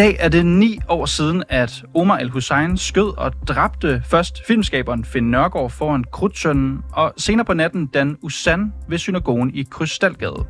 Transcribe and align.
Dag 0.00 0.16
er 0.18 0.28
det 0.28 0.46
ni 0.46 0.78
år 0.88 1.06
siden, 1.06 1.42
at 1.48 1.84
Omar 1.94 2.18
El-Hussein 2.18 2.76
skød 2.76 3.18
og 3.18 3.32
dræbte 3.48 4.02
først 4.04 4.46
filmskaberen 4.46 5.04
Finn 5.04 5.30
Nørgaard 5.30 5.70
foran 5.70 6.04
Krudtsønnen, 6.12 6.78
og 6.92 7.12
senere 7.16 7.44
på 7.44 7.54
natten 7.54 7.86
Dan 7.86 8.16
Usan 8.22 8.72
ved 8.88 8.98
synagogen 8.98 9.54
i 9.54 9.66
Krystalgade. 9.70 10.46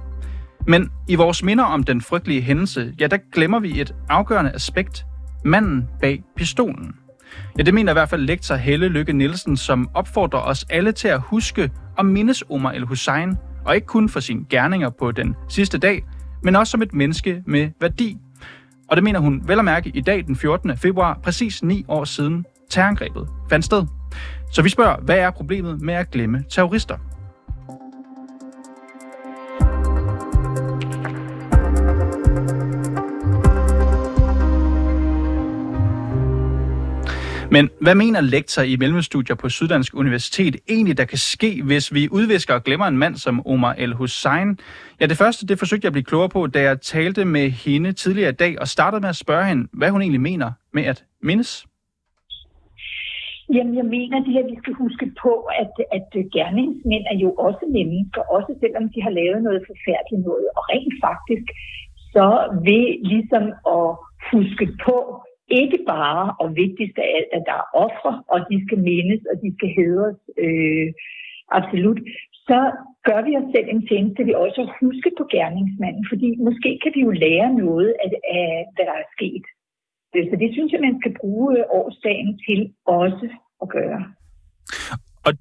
Men 0.66 0.90
i 1.08 1.14
vores 1.14 1.42
minder 1.42 1.64
om 1.64 1.84
den 1.84 2.00
frygtelige 2.00 2.42
hændelse, 2.42 2.94
ja, 3.00 3.06
der 3.06 3.18
glemmer 3.32 3.60
vi 3.60 3.80
et 3.80 3.94
afgørende 4.08 4.52
aspekt. 4.54 5.06
Manden 5.44 5.88
bag 6.00 6.22
pistolen. 6.36 6.94
Ja, 7.58 7.62
det 7.62 7.74
mener 7.74 7.92
i 7.92 7.94
hvert 7.94 8.10
fald 8.10 8.22
lektor 8.22 8.54
Helle 8.54 8.88
Lykke 8.88 9.12
Nielsen, 9.12 9.56
som 9.56 9.90
opfordrer 9.94 10.40
os 10.40 10.66
alle 10.70 10.92
til 10.92 11.08
at 11.08 11.20
huske 11.20 11.70
og 11.98 12.06
mindes 12.06 12.44
Omar 12.50 12.72
El-Hussein, 12.72 13.36
og 13.64 13.74
ikke 13.74 13.86
kun 13.86 14.08
for 14.08 14.20
sine 14.20 14.44
gerninger 14.50 14.90
på 14.90 15.12
den 15.12 15.34
sidste 15.48 15.78
dag, 15.78 16.04
men 16.42 16.56
også 16.56 16.70
som 16.70 16.82
et 16.82 16.92
menneske 16.92 17.42
med 17.46 17.70
værdi 17.80 18.18
og 18.90 18.96
det 18.96 19.04
mener 19.04 19.20
hun 19.20 19.42
vel 19.44 19.58
at 19.58 19.64
mærke 19.64 19.90
i 19.94 20.00
dag 20.00 20.26
den 20.26 20.36
14. 20.36 20.76
februar, 20.76 21.18
præcis 21.22 21.62
9 21.62 21.84
år 21.88 22.04
siden 22.04 22.44
terrorangrebet 22.70 23.28
fandt 23.50 23.64
sted. 23.64 23.86
Så 24.52 24.62
vi 24.62 24.68
spørger, 24.68 24.96
hvad 25.00 25.18
er 25.18 25.30
problemet 25.30 25.80
med 25.80 25.94
at 25.94 26.10
glemme 26.10 26.44
terrorister? 26.50 26.98
Men 37.56 37.70
hvad 37.80 37.94
mener 37.94 38.20
lektor 38.20 38.62
i 38.62 38.76
mellemstudier 38.76 39.36
på 39.36 39.48
Syddansk 39.48 39.94
Universitet 39.94 40.56
egentlig, 40.68 40.96
der 40.98 41.04
kan 41.04 41.18
ske, 41.18 41.62
hvis 41.62 41.94
vi 41.94 42.02
udvisker 42.18 42.54
og 42.54 42.64
glemmer 42.64 42.86
en 42.86 42.98
mand 42.98 43.14
som 43.16 43.46
Omar 43.46 43.74
El 43.78 43.92
Hussein? 43.94 44.58
Ja, 45.00 45.06
det 45.06 45.18
første, 45.22 45.46
det 45.46 45.58
forsøgte 45.58 45.84
jeg 45.84 45.88
at 45.92 45.96
blive 45.96 46.10
klogere 46.10 46.28
på, 46.28 46.46
da 46.46 46.60
jeg 46.68 46.80
talte 46.80 47.24
med 47.24 47.46
hende 47.50 47.92
tidligere 47.92 48.32
i 48.32 48.38
dag, 48.44 48.60
og 48.60 48.66
startede 48.68 49.00
med 49.00 49.08
at 49.08 49.16
spørge 49.24 49.44
hende, 49.50 49.68
hvad 49.72 49.90
hun 49.90 50.02
egentlig 50.02 50.20
mener 50.20 50.48
med 50.72 50.84
at 50.92 51.04
mindes. 51.22 51.66
Jamen, 53.54 53.74
jeg 53.80 53.86
mener 53.96 54.16
det 54.24 54.32
her, 54.36 54.44
vi 54.52 54.56
skal 54.62 54.74
huske 54.84 55.06
på, 55.22 55.32
at, 55.62 55.72
at 55.96 56.08
gerningsmænd 56.36 57.04
er 57.12 57.18
jo 57.24 57.30
også 57.46 57.64
mennesker, 57.78 58.20
også 58.36 58.52
selvom 58.62 58.84
de 58.94 59.02
har 59.06 59.12
lavet 59.20 59.40
noget 59.46 59.60
forfærdeligt 59.70 60.22
noget. 60.28 60.46
Og 60.56 60.62
rent 60.72 60.94
faktisk, 61.06 61.46
så 62.14 62.26
ved 62.68 62.86
ligesom 63.12 63.44
at 63.76 63.88
huske 64.32 64.66
på, 64.86 64.96
ikke 65.50 65.78
bare, 65.94 66.24
og 66.40 66.46
vigtigst 66.62 66.96
af 67.02 67.06
alt, 67.16 67.30
at 67.36 67.42
der 67.48 67.56
er 67.62 67.70
ofre, 67.84 68.12
og 68.32 68.38
de 68.50 68.56
skal 68.64 68.78
mindes, 68.90 69.22
og 69.30 69.36
de 69.42 69.48
skal 69.56 69.70
hedres, 69.78 70.20
øh, 70.44 70.88
absolut, 71.58 72.00
så 72.48 72.58
gør 73.08 73.20
vi 73.26 73.32
os 73.40 73.48
selv 73.54 73.68
en 73.68 73.86
tjeneste 73.90 74.24
vi 74.28 74.34
også 74.44 74.62
husker 74.80 75.10
på 75.18 75.24
gerningsmanden, 75.36 76.04
fordi 76.12 76.28
måske 76.48 76.70
kan 76.82 76.92
vi 76.96 77.00
jo 77.08 77.12
lære 77.24 77.48
noget 77.64 77.90
af, 78.04 78.08
af 78.38 78.48
hvad 78.74 78.84
der 78.90 78.96
er 79.02 79.08
sket. 79.16 79.44
Øh, 80.14 80.24
så 80.30 80.34
det 80.42 80.50
synes 80.52 80.72
jeg, 80.72 80.80
man 80.88 80.96
skal 81.00 81.14
bruge 81.20 81.48
øh, 81.58 81.64
årsdagen 81.80 82.30
til 82.46 82.60
også 82.86 83.26
at 83.62 83.68
gøre. 83.68 84.00
Og 85.26 85.32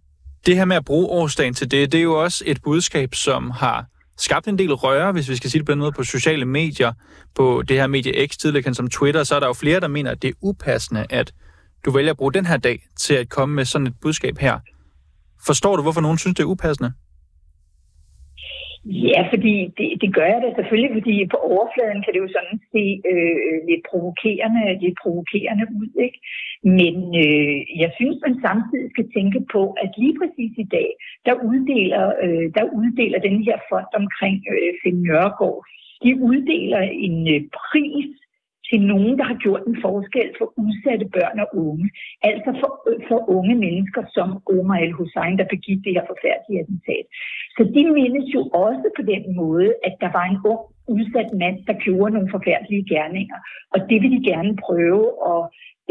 det 0.46 0.58
her 0.58 0.66
med 0.66 0.76
at 0.82 0.90
bruge 0.92 1.08
årsdagen 1.20 1.54
til 1.54 1.72
det, 1.72 1.92
det 1.92 2.00
er 2.00 2.10
jo 2.12 2.24
også 2.26 2.40
et 2.48 2.60
budskab, 2.64 3.10
som 3.14 3.42
har 3.52 3.80
skabt 4.20 4.48
en 4.48 4.58
del 4.58 4.74
røre, 4.74 5.12
hvis 5.12 5.30
vi 5.30 5.36
skal 5.36 5.50
sige 5.50 5.60
det 5.60 5.66
på 5.66 5.72
den 5.72 5.80
måde, 5.80 5.92
på 5.92 6.04
sociale 6.04 6.46
medier, 6.46 6.94
på 7.36 7.64
det 7.68 7.78
her 7.78 7.88
medie 7.88 8.28
X, 8.28 8.38
tidligere 8.38 8.74
som 8.74 8.90
Twitter, 8.90 9.24
så 9.24 9.36
er 9.36 9.40
der 9.40 9.48
jo 9.48 9.54
flere, 9.54 9.80
der 9.80 9.88
mener, 9.88 10.12
at 10.12 10.22
det 10.22 10.28
er 10.28 10.34
upassende, 10.42 11.06
at 11.10 11.34
du 11.86 11.92
vælger 11.92 12.12
at 12.12 12.18
bruge 12.18 12.34
den 12.34 12.46
her 12.46 12.58
dag 12.58 12.88
til 13.00 13.14
at 13.14 13.30
komme 13.30 13.56
med 13.56 13.66
sådan 13.66 13.88
et 13.88 13.94
budskab 14.02 14.38
her. 14.38 14.60
Forstår 15.46 15.76
du, 15.76 15.82
hvorfor 15.82 16.02
nogen 16.02 16.18
synes, 16.18 16.36
det 16.36 16.44
er 16.44 16.48
upassende? 16.48 16.94
Ja, 18.86 19.28
fordi 19.32 19.56
det, 19.78 19.88
det 20.02 20.10
gør 20.18 20.28
jeg 20.34 20.42
da 20.42 20.50
selvfølgelig, 20.56 20.94
fordi 20.98 21.16
på 21.34 21.38
overfladen 21.38 22.02
kan 22.04 22.14
det 22.14 22.22
jo 22.26 22.30
sådan 22.38 22.58
se 22.74 22.84
øh, 23.12 23.58
lidt, 23.70 23.84
provokerende, 23.90 24.64
lidt 24.84 24.98
provokerende 25.04 25.66
ud. 25.80 25.92
Ikke? 26.06 26.20
Men 26.64 26.96
øh, 27.24 27.58
jeg 27.84 27.92
synes, 27.98 28.18
man 28.26 28.36
samtidig 28.48 28.90
skal 28.92 29.08
tænke 29.16 29.40
på, 29.54 29.62
at 29.84 29.92
lige 30.02 30.16
præcis 30.20 30.54
i 30.66 30.68
dag, 30.78 30.90
der 31.26 31.34
uddeler, 31.50 32.06
øh, 32.24 32.46
der 32.58 32.64
uddeler 32.80 33.20
den 33.20 33.38
her 33.48 33.58
fond 33.70 33.92
omkring 34.02 34.38
øh, 34.54 34.72
Finn 34.82 35.04
Nørgaard, 35.04 35.60
de 36.04 36.12
uddeler 36.30 36.82
en 37.08 37.18
øh, 37.36 37.42
pris 37.62 38.10
til 38.70 38.80
nogen, 38.92 39.14
der 39.20 39.26
har 39.32 39.38
gjort 39.46 39.64
en 39.70 39.78
forskel 39.86 40.30
for 40.38 40.48
udsatte 40.64 41.06
børn 41.18 41.38
og 41.44 41.50
unge. 41.66 41.88
Altså 42.30 42.50
for, 42.62 42.72
for 43.08 43.20
unge 43.38 43.56
mennesker 43.66 44.04
som 44.16 44.30
Omar 44.56 44.78
El-Hussein, 44.86 45.38
der 45.40 45.54
begik 45.56 45.80
det 45.86 45.96
her 45.96 46.06
forfærdelige 46.12 46.62
attentat. 46.64 47.06
Så 47.58 47.62
de 47.76 47.82
mindes 47.98 48.28
jo 48.36 48.42
også 48.66 48.88
på 48.98 49.04
den 49.12 49.24
måde, 49.42 49.70
at 49.88 49.96
der 50.04 50.12
var 50.18 50.26
en 50.28 50.40
ung 50.52 50.62
udsat 50.96 51.30
mand, 51.42 51.58
der 51.68 51.82
gjorde 51.86 52.14
nogle 52.14 52.34
forfærdelige 52.36 52.88
gerninger. 52.94 53.40
Og 53.74 53.80
det 53.90 53.98
vil 54.02 54.12
de 54.16 54.22
gerne 54.32 54.54
prøve 54.66 55.06
at 55.32 55.42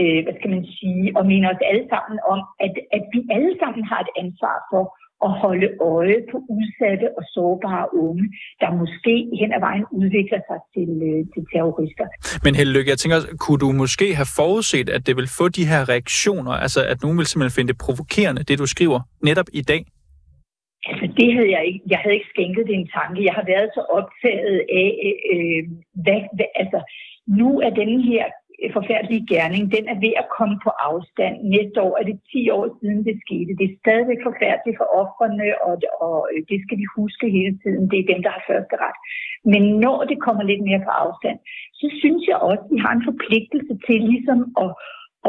øh, 0.00 0.21
hvad 0.25 0.34
skal 0.38 0.50
man 0.56 0.65
sige, 0.78 1.05
og 1.19 1.22
mener 1.33 1.49
os 1.53 1.62
alle 1.71 1.87
sammen 1.93 2.19
om, 2.33 2.41
at, 2.65 2.75
at 2.97 3.05
vi 3.12 3.21
alle 3.37 3.53
sammen 3.62 3.83
har 3.91 4.00
et 4.03 4.12
ansvar 4.22 4.56
for 4.71 4.83
at 5.27 5.33
holde 5.43 5.69
øje 5.95 6.19
på 6.31 6.37
udsatte 6.56 7.06
og 7.19 7.23
sårbare 7.34 7.87
unge, 8.05 8.25
der 8.61 8.79
måske 8.83 9.15
hen 9.41 9.51
ad 9.56 9.61
vejen 9.69 9.84
udvikler 10.01 10.41
sig 10.49 10.59
til, 10.75 10.91
øh, 11.09 11.21
til 11.33 11.43
terrorister. 11.53 12.06
Men 12.45 12.53
Helle 12.59 12.73
Lykke, 12.73 12.91
jeg 12.91 12.99
tænker, 12.99 13.19
kunne 13.45 13.61
du 13.65 13.71
måske 13.83 14.06
have 14.21 14.31
forudset, 14.41 14.89
at 14.97 15.06
det 15.06 15.15
vil 15.17 15.29
få 15.39 15.45
de 15.59 15.65
her 15.73 15.83
reaktioner, 15.93 16.53
altså 16.65 16.81
at 16.93 16.99
nogen 17.03 17.19
vil 17.19 17.27
simpelthen 17.27 17.56
finde 17.56 17.73
det 17.73 17.79
provokerende, 17.87 18.43
det 18.49 18.59
du 18.62 18.67
skriver 18.75 19.01
netop 19.29 19.49
i 19.61 19.62
dag? 19.73 19.83
Altså, 20.91 21.06
det 21.19 21.29
havde 21.35 21.50
jeg 21.56 21.62
ikke. 21.69 21.81
Jeg 21.93 21.99
havde 22.03 22.15
ikke 22.19 22.33
skænket 22.35 22.65
det 22.69 22.75
en 22.75 22.91
tanke. 22.99 23.25
Jeg 23.29 23.35
har 23.39 23.47
været 23.55 23.69
så 23.77 23.83
optaget 23.99 24.59
af, 24.83 24.91
øh, 25.35 25.62
hvad, 26.05 26.21
hvad, 26.37 26.49
altså, 26.62 26.81
nu 27.41 27.49
er 27.67 27.71
den 27.83 27.93
her 28.11 28.25
forfærdelige 28.79 29.27
gerning, 29.33 29.65
den 29.77 29.85
er 29.93 29.99
ved 30.05 30.15
at 30.23 30.31
komme 30.39 30.57
på 30.67 30.71
afstand. 30.89 31.35
Næste 31.57 31.79
år 31.87 31.95
er 32.01 32.05
det 32.11 32.19
10 32.33 32.51
år 32.59 32.67
siden 32.79 33.01
det 33.09 33.17
skete. 33.25 33.53
Det 33.59 33.67
er 33.69 33.81
stadigvæk 33.83 34.21
forfærdeligt 34.29 34.79
for 34.81 34.89
offrene, 35.01 35.49
og, 35.67 35.75
og 36.07 36.19
øh, 36.33 36.41
det 36.51 36.59
skal 36.65 36.77
vi 36.83 36.87
huske 36.99 37.35
hele 37.39 37.55
tiden. 37.63 37.83
Det 37.91 37.99
er 37.99 38.11
dem, 38.13 38.21
der 38.25 38.33
har 38.37 38.49
første 38.51 38.75
ret. 38.85 38.99
Men 39.53 39.63
når 39.85 39.99
det 40.11 40.19
kommer 40.27 40.43
lidt 40.43 40.63
mere 40.69 40.83
på 40.87 40.93
afstand, 41.05 41.39
så 41.81 41.87
synes 42.03 42.23
jeg 42.31 42.39
også, 42.49 42.65
at 42.67 42.73
vi 42.75 42.79
har 42.85 42.93
en 42.95 43.09
forpligtelse 43.11 43.75
til 43.87 43.99
ligesom 44.13 44.41
at 44.65 44.71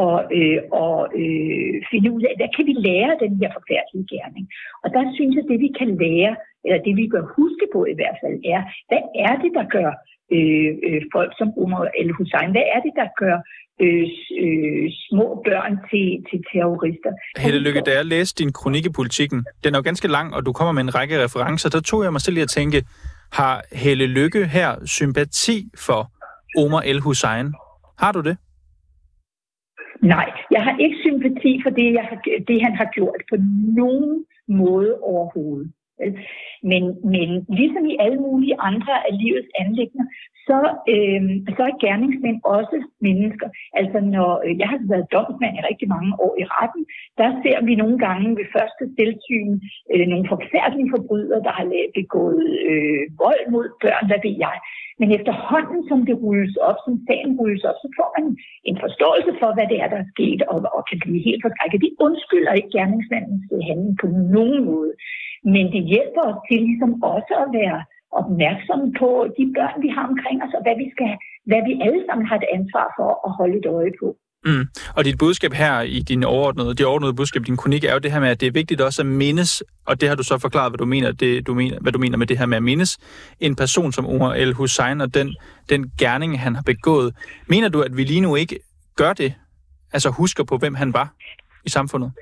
og, 0.04 0.16
øh, 0.38 0.60
og 0.84 0.98
øh, 1.22 1.74
finde 1.90 2.08
ud 2.14 2.22
af, 2.28 2.34
hvad 2.38 2.50
kan 2.56 2.66
vi 2.70 2.74
lære 2.88 3.10
af 3.14 3.18
den 3.24 3.34
her 3.40 3.50
forfærdelige 3.58 4.10
gerning. 4.14 4.44
Og 4.84 4.88
der 4.96 5.04
synes 5.16 5.32
jeg, 5.34 5.44
at 5.44 5.50
det 5.52 5.60
vi 5.66 5.70
kan 5.80 5.90
lære, 6.04 6.32
eller 6.64 6.80
det 6.86 6.94
vi 7.00 7.04
bør 7.12 7.24
huske 7.38 7.66
på 7.74 7.80
i 7.92 7.96
hvert 7.98 8.18
fald, 8.22 8.36
er, 8.54 8.60
hvad 8.88 9.02
er 9.26 9.34
det, 9.42 9.52
der 9.58 9.66
gør 9.76 9.90
øh, 10.36 10.70
øh, 10.88 11.00
folk 11.14 11.30
som 11.38 11.48
Umar 11.62 11.84
El 12.00 12.10
Hussein? 12.18 12.50
Hvad 12.54 12.66
er 12.74 12.80
det, 12.86 12.92
der 13.00 13.08
gør 13.22 13.36
øh, 13.84 14.06
øh, 14.44 14.86
små 15.08 15.26
børn 15.46 15.72
til, 15.90 16.06
til 16.28 16.38
terrorister? 16.50 17.12
Helle 17.44 17.60
Lykke, 17.66 17.80
da 17.80 17.92
jeg 17.98 18.06
læste 18.06 18.44
din 18.44 18.52
kronik 18.52 18.84
i 18.86 18.92
politikken, 19.00 19.38
den 19.64 19.74
er 19.74 19.78
jo 19.78 19.82
ganske 19.90 20.08
lang, 20.08 20.34
og 20.36 20.46
du 20.46 20.52
kommer 20.52 20.72
med 20.72 20.82
en 20.82 20.94
række 20.94 21.24
referencer, 21.24 21.68
der 21.68 21.80
tog 21.80 22.04
jeg 22.04 22.12
mig 22.12 22.20
selv 22.20 22.34
lige 22.34 22.48
at 22.48 22.54
tænke, 22.60 22.78
har 23.32 23.54
Helle 23.72 24.06
Lykke 24.06 24.46
her 24.46 24.70
sympati 24.84 25.58
for 25.86 26.00
Omar 26.62 26.82
El 26.90 27.00
Hussein? 27.00 27.46
Har 27.98 28.12
du 28.12 28.20
det? 28.20 28.36
Nej, 30.02 30.28
jeg 30.50 30.62
har 30.62 30.74
ikke 30.84 30.96
sympati 31.06 31.60
for 31.64 31.70
det, 31.70 31.88
jeg 31.98 32.04
har, 32.10 32.18
det 32.48 32.62
han 32.62 32.74
har 32.80 32.88
gjort 32.94 33.20
på 33.30 33.36
nogen 33.80 34.24
måde 34.48 34.98
overhovedet. 35.02 35.72
Men, 36.70 36.82
men 37.14 37.28
ligesom 37.60 37.84
i 37.92 37.96
alle 38.04 38.20
mulige 38.26 38.60
andre 38.70 38.94
af 39.08 39.12
livets 39.20 39.50
anlægner, 39.62 40.06
så, 40.48 40.58
øh, 40.94 41.22
så 41.56 41.62
er 41.70 41.80
gerningsmænd 41.86 42.38
også 42.56 42.76
mennesker. 43.06 43.48
Altså 43.80 43.98
når 44.14 44.30
øh, 44.44 44.54
jeg 44.60 44.68
har 44.72 44.80
været 44.92 45.12
domsmand 45.14 45.54
i 45.56 45.66
rigtig 45.70 45.88
mange 45.94 46.12
år 46.24 46.34
i 46.42 46.44
retten, 46.56 46.82
der 47.20 47.28
ser 47.42 47.58
vi 47.68 47.74
nogle 47.82 47.98
gange 48.06 48.28
ved 48.38 48.46
første 48.56 48.84
tilsyn 48.98 49.52
øh, 49.92 50.04
nogle 50.12 50.26
forfærdelige 50.32 50.92
forbrydere, 50.94 51.44
der 51.46 51.52
har 51.58 51.66
begået 52.00 52.46
øh, 52.70 53.02
vold 53.22 53.42
mod 53.54 53.66
børn, 53.82 54.04
hvad 54.10 54.20
ved 54.26 54.34
jeg. 54.46 54.56
Men 55.00 55.08
efterhånden, 55.18 55.80
som 55.88 55.98
det 56.08 56.16
rulles 56.22 56.56
op, 56.68 56.78
som 56.84 56.94
sagen 57.06 57.30
rulles 57.38 57.64
op, 57.70 57.78
så 57.82 57.88
får 57.98 58.08
man 58.16 58.24
en 58.68 58.76
forståelse 58.84 59.32
for, 59.40 59.50
hvad 59.54 59.66
det 59.70 59.78
er, 59.82 59.88
der 59.92 59.98
er 60.00 60.12
sket, 60.14 60.40
og, 60.52 60.58
og 60.76 60.82
kan 60.88 60.98
blive 61.02 61.24
helt 61.28 61.42
forskrækket. 61.44 61.84
Vi 61.86 61.90
undskylder 62.06 62.52
ikke 62.54 62.74
gerningsmandens 62.76 63.44
handling 63.68 63.96
på 64.02 64.06
nogen 64.36 64.60
måde. 64.70 64.92
Men 65.54 65.64
det 65.74 65.82
hjælper 65.92 66.22
os 66.30 66.40
til 66.48 66.58
ligesom 66.68 66.92
også 67.14 67.32
at 67.44 67.48
være 67.60 67.78
opmærksomme 68.20 68.86
på 69.00 69.10
de 69.36 69.44
børn, 69.56 69.76
vi 69.84 69.88
har 69.96 70.04
omkring 70.12 70.38
os, 70.44 70.56
og 70.58 70.62
hvad 70.64 70.76
vi, 70.82 70.86
skal, 70.94 71.12
hvad 71.50 71.62
vi 71.68 71.72
alle 71.86 72.02
sammen 72.06 72.26
har 72.30 72.36
et 72.42 72.48
ansvar 72.56 72.86
for 72.98 73.10
at 73.26 73.30
holde 73.38 73.56
et 73.62 73.68
øje 73.78 73.94
på. 74.02 74.08
Mm. 74.44 74.64
Og 74.96 75.04
dit 75.04 75.18
budskab 75.18 75.52
her 75.52 75.80
i 75.80 76.00
din 76.10 76.24
overordnede, 76.24 76.74
det 76.74 76.86
overordnede 76.86 77.14
budskab 77.14 77.42
i 77.42 77.44
din 77.44 77.56
kronik 77.56 77.84
er 77.84 77.92
jo 77.92 77.98
det 77.98 78.12
her 78.12 78.20
med, 78.20 78.28
at 78.28 78.40
det 78.40 78.46
er 78.46 78.52
vigtigt 78.52 78.80
også 78.80 79.02
at 79.02 79.06
mindes, 79.06 79.62
og 79.86 80.00
det 80.00 80.08
har 80.08 80.16
du 80.16 80.22
så 80.22 80.38
forklaret, 80.38 80.70
hvad 80.70 80.78
du 80.78 80.84
mener, 80.84 81.12
det, 81.12 81.46
du 81.46 81.54
mener, 81.54 81.78
hvad 81.80 81.92
du 81.92 81.98
mener 81.98 82.18
med 82.18 82.26
det 82.26 82.38
her 82.38 82.46
med 82.46 82.56
at 82.56 82.62
mindes, 82.62 82.98
en 83.40 83.56
person 83.56 83.92
som 83.92 84.06
Omar 84.06 84.34
El 84.34 84.52
Hussein 84.52 85.00
og 85.00 85.14
den, 85.14 85.36
den 85.68 85.90
gerning, 85.98 86.40
han 86.40 86.54
har 86.54 86.62
begået. 86.62 87.14
Mener 87.48 87.68
du, 87.68 87.80
at 87.80 87.96
vi 87.96 88.04
lige 88.04 88.20
nu 88.20 88.36
ikke 88.36 88.58
gør 88.96 89.12
det? 89.12 89.34
Altså 89.92 90.10
husker 90.10 90.44
på, 90.44 90.56
hvem 90.56 90.74
han 90.74 90.92
var 90.92 91.14
i 91.64 91.68
samfundet? 91.68 92.12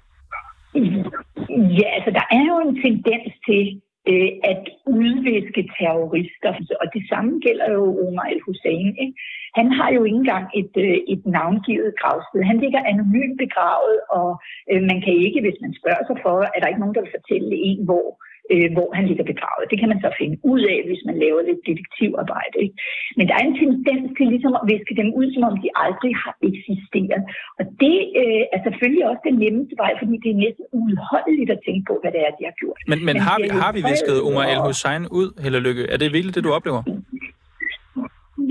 Ja, 1.81 1.89
altså 1.97 2.11
der 2.19 2.27
er 2.39 2.45
jo 2.51 2.57
en 2.67 2.75
tendens 2.85 3.33
til 3.49 3.63
øh, 4.11 4.31
at 4.53 4.63
udviske 4.87 5.63
terrorister, 5.79 6.53
og 6.81 6.87
det 6.95 7.05
samme 7.13 7.33
gælder 7.47 7.69
jo 7.77 7.85
Omar 8.07 8.27
al-Hussein. 8.33 8.89
Ikke? 9.05 9.15
Han 9.59 9.69
har 9.79 9.91
jo 9.97 10.01
ikke 10.05 10.21
engang 10.25 10.47
et, 10.61 10.75
øh, 10.87 10.99
et 11.15 11.23
navngivet 11.37 11.93
gravsted. 12.01 12.43
Han 12.51 12.61
ligger 12.65 12.81
anonymt 12.93 13.39
begravet, 13.45 13.99
og 14.19 14.31
øh, 14.71 14.83
man 14.91 14.99
kan 15.05 15.15
ikke, 15.27 15.41
hvis 15.45 15.59
man 15.65 15.73
spørger 15.81 16.05
sig 16.07 16.17
for, 16.25 16.37
er 16.55 16.59
der 16.61 16.69
ikke 16.71 16.83
nogen, 16.83 16.95
der 16.95 17.05
vil 17.05 17.17
fortælle 17.19 17.53
en, 17.69 17.85
hvor 17.89 18.07
øh, 18.53 18.69
hvor 18.77 18.89
han 18.97 19.05
ligger 19.11 19.25
begravet. 19.33 19.71
Det 19.73 19.79
kan 19.81 19.91
man 19.93 20.01
så 20.05 20.11
finde 20.21 20.37
ud 20.53 20.63
af, 20.75 20.79
hvis 20.89 21.03
man 21.09 21.17
laver 21.25 21.41
lidt 21.49 21.63
detektivarbejde. 21.71 22.57
Ikke? 22.65 22.77
Men 23.17 23.25
der 23.29 23.35
er 23.37 23.45
en 23.49 23.59
tendens 23.63 24.07
til 24.17 24.27
ligesom 24.35 24.53
at 24.61 24.65
viske 24.73 24.95
dem 25.01 25.09
ud, 25.21 25.27
som 25.35 25.43
om 25.51 25.55
de 25.65 25.69
aldrig 25.85 26.13
har 26.25 26.35
eksisteret. 26.51 27.23
Og 27.59 27.65
det 27.85 27.99
øh, 28.23 28.43
er 28.55 28.61
selvfølgelig 28.67 29.05
også 29.11 29.23
den 29.29 29.37
nemmeste 29.45 29.75
vej, 29.83 29.93
fordi 30.01 30.15
det 30.25 30.31
er 30.35 30.41
næsten 30.47 30.65
udholdeligt 30.83 31.51
at 31.57 31.61
tænke 31.67 31.85
på, 31.91 31.95
hvad 32.03 32.11
det 32.15 32.21
er, 32.27 32.31
de 32.39 32.45
har 32.51 32.57
gjort. 32.63 32.79
Men, 32.91 32.99
men, 32.99 33.05
men 33.07 33.17
har, 33.29 33.37
vi, 33.45 33.49
har 33.63 33.73
vi 33.77 33.81
visket 33.93 34.17
Omar 34.29 34.45
El 34.53 34.61
Hussein 34.67 35.03
ud, 35.21 35.29
Helle 35.43 35.61
Lykke? 35.67 35.85
Er 35.93 35.97
det 36.01 36.07
virkelig 36.17 36.35
det, 36.37 36.45
du 36.49 36.53
oplever? 36.59 36.83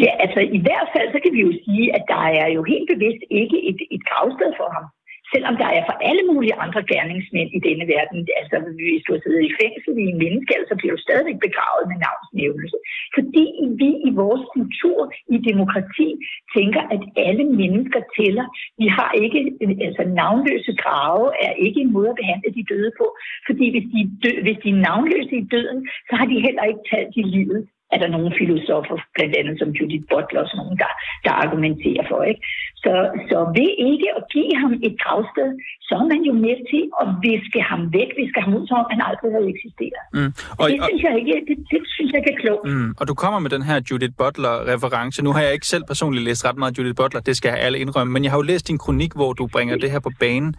Ja, 0.04 0.12
altså 0.24 0.40
i 0.58 0.60
hvert 0.66 0.90
fald, 0.94 1.08
så 1.16 1.20
kan 1.24 1.32
vi 1.36 1.42
jo 1.48 1.52
sige, 1.66 1.86
at 1.98 2.04
der 2.14 2.24
er 2.42 2.50
jo 2.58 2.62
helt 2.72 2.88
bevidst 2.94 3.22
ikke 3.42 3.58
et, 3.70 3.80
et 3.96 4.02
gravsted 4.10 4.52
for 4.60 4.70
ham 4.76 4.86
selvom 5.34 5.56
der 5.62 5.70
er 5.78 5.84
for 5.90 5.96
alle 6.10 6.24
mulige 6.32 6.60
andre 6.66 6.82
gerningsmænd 6.94 7.50
i 7.58 7.60
denne 7.68 7.86
verden, 7.94 8.18
altså 8.40 8.56
hvis 8.80 9.04
du 9.06 9.12
har 9.14 9.22
siddet 9.24 9.44
i 9.50 9.58
fængsel 9.62 9.92
i 10.04 10.06
en 10.12 10.20
menneske, 10.24 10.54
så 10.70 10.74
bliver 10.80 10.94
du 10.96 11.02
stadigvæk 11.08 11.40
begravet 11.48 11.86
med 11.92 11.98
navnsnævnelse. 12.06 12.78
Fordi 13.18 13.46
vi 13.82 13.90
i 14.10 14.12
vores 14.22 14.44
kultur, 14.56 15.00
i 15.36 15.38
demokrati, 15.50 16.10
tænker, 16.58 16.84
at 16.96 17.02
alle 17.28 17.46
mennesker 17.62 18.02
tæller. 18.18 18.46
Vi 18.82 18.88
har 18.98 19.12
ikke, 19.24 19.40
altså 19.88 20.04
navnløse 20.22 20.74
grave 20.84 21.26
er 21.46 21.54
ikke 21.66 21.80
en 21.82 21.94
måde 21.98 22.10
at 22.14 22.20
behandle 22.22 22.50
de 22.58 22.64
døde 22.72 22.92
på, 23.00 23.06
fordi 23.48 23.66
hvis 23.74 23.88
de, 23.94 24.00
dø, 24.24 24.32
hvis 24.46 24.60
de 24.64 24.70
er 24.76 24.84
navnløse 24.88 25.36
i 25.44 25.48
døden, 25.56 25.80
så 26.10 26.14
har 26.20 26.26
de 26.32 26.46
heller 26.48 26.64
ikke 26.72 26.84
talt 26.92 27.16
i 27.22 27.26
livet 27.38 27.62
er 27.94 27.98
der 28.04 28.10
nogle 28.16 28.32
filosofer, 28.42 28.98
blandt 29.16 29.34
andet 29.40 29.56
som 29.62 29.70
Judith 29.78 30.06
Butler 30.12 30.42
og 30.44 30.48
sådan 30.50 30.60
nogen, 30.62 30.78
der, 30.84 30.92
der 31.26 31.34
argumenterer 31.44 32.04
for. 32.12 32.20
Ikke? 32.32 32.42
Så, 32.84 32.94
så 33.30 33.38
ved 33.58 33.72
ikke 33.92 34.10
at 34.18 34.24
give 34.34 34.54
ham 34.62 34.72
et 34.88 34.96
gravsted, 35.04 35.50
så 35.88 35.94
er 36.02 36.08
man 36.14 36.22
jo 36.30 36.34
med 36.46 36.58
til 36.72 36.84
at 37.02 37.08
viske 37.28 37.60
ham 37.70 37.82
væk, 37.98 38.10
viske 38.22 38.40
ham 38.46 38.52
ud, 38.58 38.66
som 38.72 38.78
han 38.94 39.00
aldrig 39.10 39.30
havde 39.36 39.50
eksisteret. 39.56 40.04
Mm. 40.18 40.32
Og, 40.60 40.66
det, 40.70 40.78
synes 40.88 41.02
jeg 41.08 41.14
ikke, 41.22 41.34
det, 41.50 41.58
det 41.72 41.82
synes 41.96 42.10
jeg 42.12 42.20
ikke 42.22 42.34
er 42.36 42.40
klogt. 42.44 42.66
Mm. 42.72 42.90
Og 43.00 43.04
du 43.10 43.14
kommer 43.24 43.40
med 43.46 43.52
den 43.56 43.64
her 43.70 43.78
Judith 43.88 44.16
Butler-reference. 44.22 45.18
Nu 45.28 45.32
har 45.36 45.42
jeg 45.46 45.54
ikke 45.58 45.68
selv 45.74 45.84
personligt 45.92 46.24
læst 46.28 46.42
ret 46.48 46.58
meget 46.62 46.78
Judith 46.78 46.98
Butler, 47.02 47.22
det 47.30 47.36
skal 47.38 47.50
jeg 47.50 47.60
alle 47.66 47.78
indrømme, 47.84 48.12
men 48.14 48.24
jeg 48.24 48.32
har 48.32 48.38
jo 48.42 48.48
læst 48.52 48.68
din 48.72 48.80
kronik, 48.86 49.12
hvor 49.20 49.32
du 49.34 49.44
bringer 49.56 49.76
det 49.84 49.90
her 49.92 50.02
på 50.08 50.12
banen. 50.20 50.56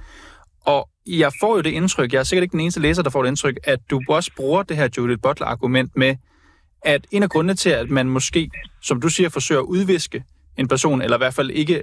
Og 0.74 0.82
jeg 1.06 1.31
får 1.40 1.52
jo 1.56 1.60
det 1.60 1.70
indtryk, 1.70 2.12
jeg 2.12 2.19
er 2.19 2.22
sikkert 2.22 2.42
ikke 2.42 2.52
den 2.52 2.60
eneste 2.60 2.81
læser, 2.81 3.02
der 3.02 3.10
får 3.10 3.22
det 3.22 3.28
indtryk, 3.28 3.56
at 3.64 3.81
du 3.90 4.00
også 4.08 4.31
bruger 4.36 4.62
det 4.62 4.76
her 4.76 4.88
Judith 4.96 5.20
Butler-argument 5.22 5.90
med, 5.96 6.14
at 6.82 7.06
en 7.10 7.22
af 7.22 7.30
grundene 7.30 7.54
til, 7.54 7.70
at 7.70 7.90
man 7.90 8.06
måske, 8.08 8.50
som 8.82 9.00
du 9.00 9.08
siger, 9.08 9.28
forsøger 9.28 9.60
at 9.60 9.64
udviske 9.64 10.25
en 10.58 10.69
person, 10.69 11.02
eller 11.02 11.16
i 11.16 11.22
hvert 11.25 11.34
fald 11.34 11.50
ikke 11.50 11.82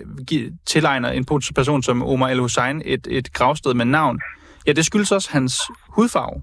tilegner 0.65 1.09
en 1.09 1.25
person 1.55 1.83
som 1.83 2.03
Omar 2.03 2.29
El 2.29 2.39
Hussein 2.39 2.81
et, 2.85 3.07
et 3.09 3.33
gravsted 3.33 3.73
med 3.73 3.85
navn, 3.85 4.21
ja, 4.67 4.71
det 4.71 4.85
skyldes 4.85 5.11
også 5.11 5.31
hans 5.31 5.53
hudfarve. 5.89 6.41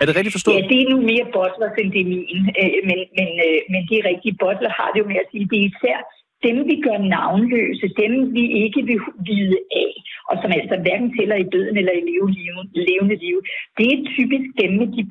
Er 0.00 0.04
det 0.06 0.16
rigtigt 0.16 0.34
forstået? 0.36 0.56
Ja, 0.56 0.68
det 0.72 0.78
er 0.82 0.88
nu 0.94 0.98
mere 1.10 1.26
Butler, 1.34 1.68
end 1.80 1.92
det 1.94 2.00
er 2.04 2.08
min. 2.14 2.42
Øh, 2.60 2.78
men, 2.88 2.98
men, 3.18 3.28
øh, 3.46 3.58
men 3.72 3.80
det 3.88 3.94
er 4.00 4.04
rigtigt. 4.12 4.34
Butler 4.42 4.72
har 4.78 4.88
det 4.92 4.98
jo 5.02 5.06
med 5.12 5.18
at 5.24 5.28
sige, 5.32 5.44
det 5.50 5.58
er 5.62 5.66
især 5.72 5.98
dem 6.46 6.56
vi 6.70 6.76
gør 6.86 6.98
navnløse, 7.16 7.86
dem 8.02 8.12
vi 8.36 8.44
ikke 8.64 8.80
vil 8.90 9.00
vide 9.28 9.58
af, 9.84 9.92
og 10.30 10.34
som 10.40 10.50
altså 10.58 10.76
hverken 10.84 11.10
tæller 11.16 11.36
i 11.40 11.50
døden 11.54 11.76
eller 11.80 11.94
i 12.00 12.02
leve, 12.10 12.28
levende 12.88 13.16
liv, 13.26 13.36
det 13.78 13.86
er 13.94 13.98
typisk 14.16 14.48
dem 14.60 14.72
med, 14.80 14.88
de, 14.96 15.02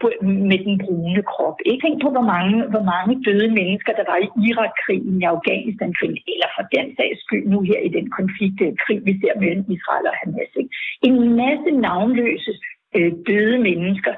med 0.51 0.59
den 0.65 0.75
brune 0.83 1.21
krop. 1.31 1.57
Ikke 1.69 1.83
tænk 1.83 1.97
på, 2.01 2.09
hvor 2.15 2.27
mange, 2.35 2.55
hvor 2.73 2.85
mange 2.93 3.13
døde 3.27 3.49
mennesker, 3.59 3.91
der 3.99 4.05
var 4.11 4.17
i 4.25 4.27
Irak-krigen, 4.47 5.13
i 5.21 5.25
Afghanistan-krigen, 5.33 6.17
eller 6.31 6.49
for 6.55 6.63
den 6.75 6.87
sags 6.97 7.19
skyld 7.25 7.45
nu 7.53 7.59
her 7.69 7.79
i 7.87 7.89
den 7.97 8.07
konflikt, 8.19 8.59
krig, 8.83 8.99
vi 9.07 9.13
ser 9.21 9.33
mellem 9.43 9.63
Israel 9.75 10.05
og 10.11 10.15
Hamas. 10.19 10.53
Ikke? 10.61 10.71
En 11.07 11.15
masse 11.41 11.69
navnløse 11.87 12.51
øh, 12.97 13.11
døde 13.27 13.57
mennesker, 13.69 14.13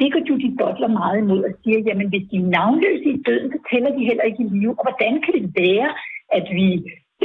det 0.00 0.12
går 0.12 0.22
Judith 0.28 0.56
Butler 0.60 0.90
meget 1.00 1.18
imod 1.24 1.42
og 1.48 1.52
siger, 1.62 1.78
jamen 1.88 2.08
hvis 2.12 2.28
de 2.30 2.36
er 2.42 2.50
navnløse 2.56 3.08
i 3.16 3.22
døden, 3.28 3.48
så 3.52 3.58
tæller 3.70 3.90
de 3.96 4.08
heller 4.08 4.24
ikke 4.30 4.42
i 4.44 4.50
live. 4.52 4.78
Og 4.78 4.84
hvordan 4.86 5.14
kan 5.24 5.32
det 5.36 5.44
være, 5.62 5.90
at 6.38 6.46
vi 6.58 6.68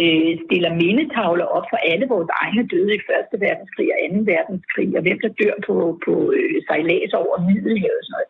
øh, 0.02 0.32
stiller 0.46 0.72
mindetavler 0.84 1.48
op 1.58 1.66
for 1.72 1.80
alle 1.92 2.06
vores 2.14 2.32
egne 2.44 2.64
døde 2.74 2.94
i 2.96 3.06
Første 3.10 3.36
Verdenskrig 3.46 3.88
og 3.94 4.00
Anden 4.06 4.26
Verdenskrig, 4.34 4.90
og 4.98 5.02
hvem 5.06 5.20
der 5.24 5.32
dør 5.42 5.56
på, 5.68 5.76
på 6.06 6.14
øh, 6.38 6.56
sejlads 6.68 7.14
over 7.22 7.36
Middelhavet 7.50 8.02
og 8.02 8.06
sådan 8.08 8.16
noget. 8.18 8.30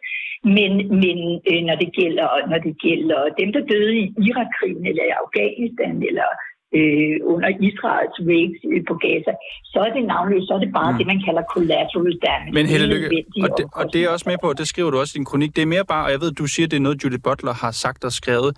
Men, 0.57 0.71
men 1.03 1.17
øh, 1.49 1.61
når, 1.67 1.75
det 1.83 1.89
gælder, 1.99 2.27
når 2.51 2.59
det 2.67 2.75
gælder 2.87 3.21
dem, 3.39 3.49
der 3.55 3.61
døde 3.73 3.93
i 4.03 4.05
Irakkrigen 4.27 4.85
eller 4.89 5.03
i 5.09 5.17
Afghanistan 5.23 5.95
eller 6.09 6.29
øh, 6.77 7.15
under 7.33 7.49
Israels 7.67 8.17
raids 8.29 8.59
øh, 8.71 8.81
på 8.89 8.93
Gaza, 9.03 9.33
så 9.71 9.79
er 9.87 9.91
det 9.95 10.03
navnløst, 10.13 10.47
så 10.47 10.53
er 10.57 10.61
det 10.65 10.71
bare 10.79 10.91
mm. 10.91 10.97
det, 10.97 11.05
man 11.13 11.19
kalder 11.27 11.43
collateral 11.55 12.15
damage. 12.27 12.53
Men 12.57 12.65
Helle 12.73 12.87
Lykke, 12.93 13.07
og 13.45 13.49
det, 13.57 13.65
og 13.79 13.83
det 13.93 13.99
er 14.03 14.09
også 14.15 14.25
med 14.31 14.37
på, 14.43 14.47
det 14.59 14.67
skriver 14.71 14.89
du 14.91 14.97
også 15.03 15.13
i 15.15 15.17
din 15.19 15.29
kronik, 15.31 15.51
det 15.55 15.61
er 15.61 15.71
mere 15.75 15.85
bare, 15.93 16.03
og 16.05 16.11
jeg 16.13 16.21
ved, 16.23 16.31
du 16.41 16.45
siger, 16.53 16.67
det 16.71 16.77
er 16.77 16.85
noget, 16.87 17.03
Judith 17.03 17.23
Butler 17.27 17.55
har 17.63 17.71
sagt 17.83 18.01
og 18.09 18.13
skrevet, 18.21 18.51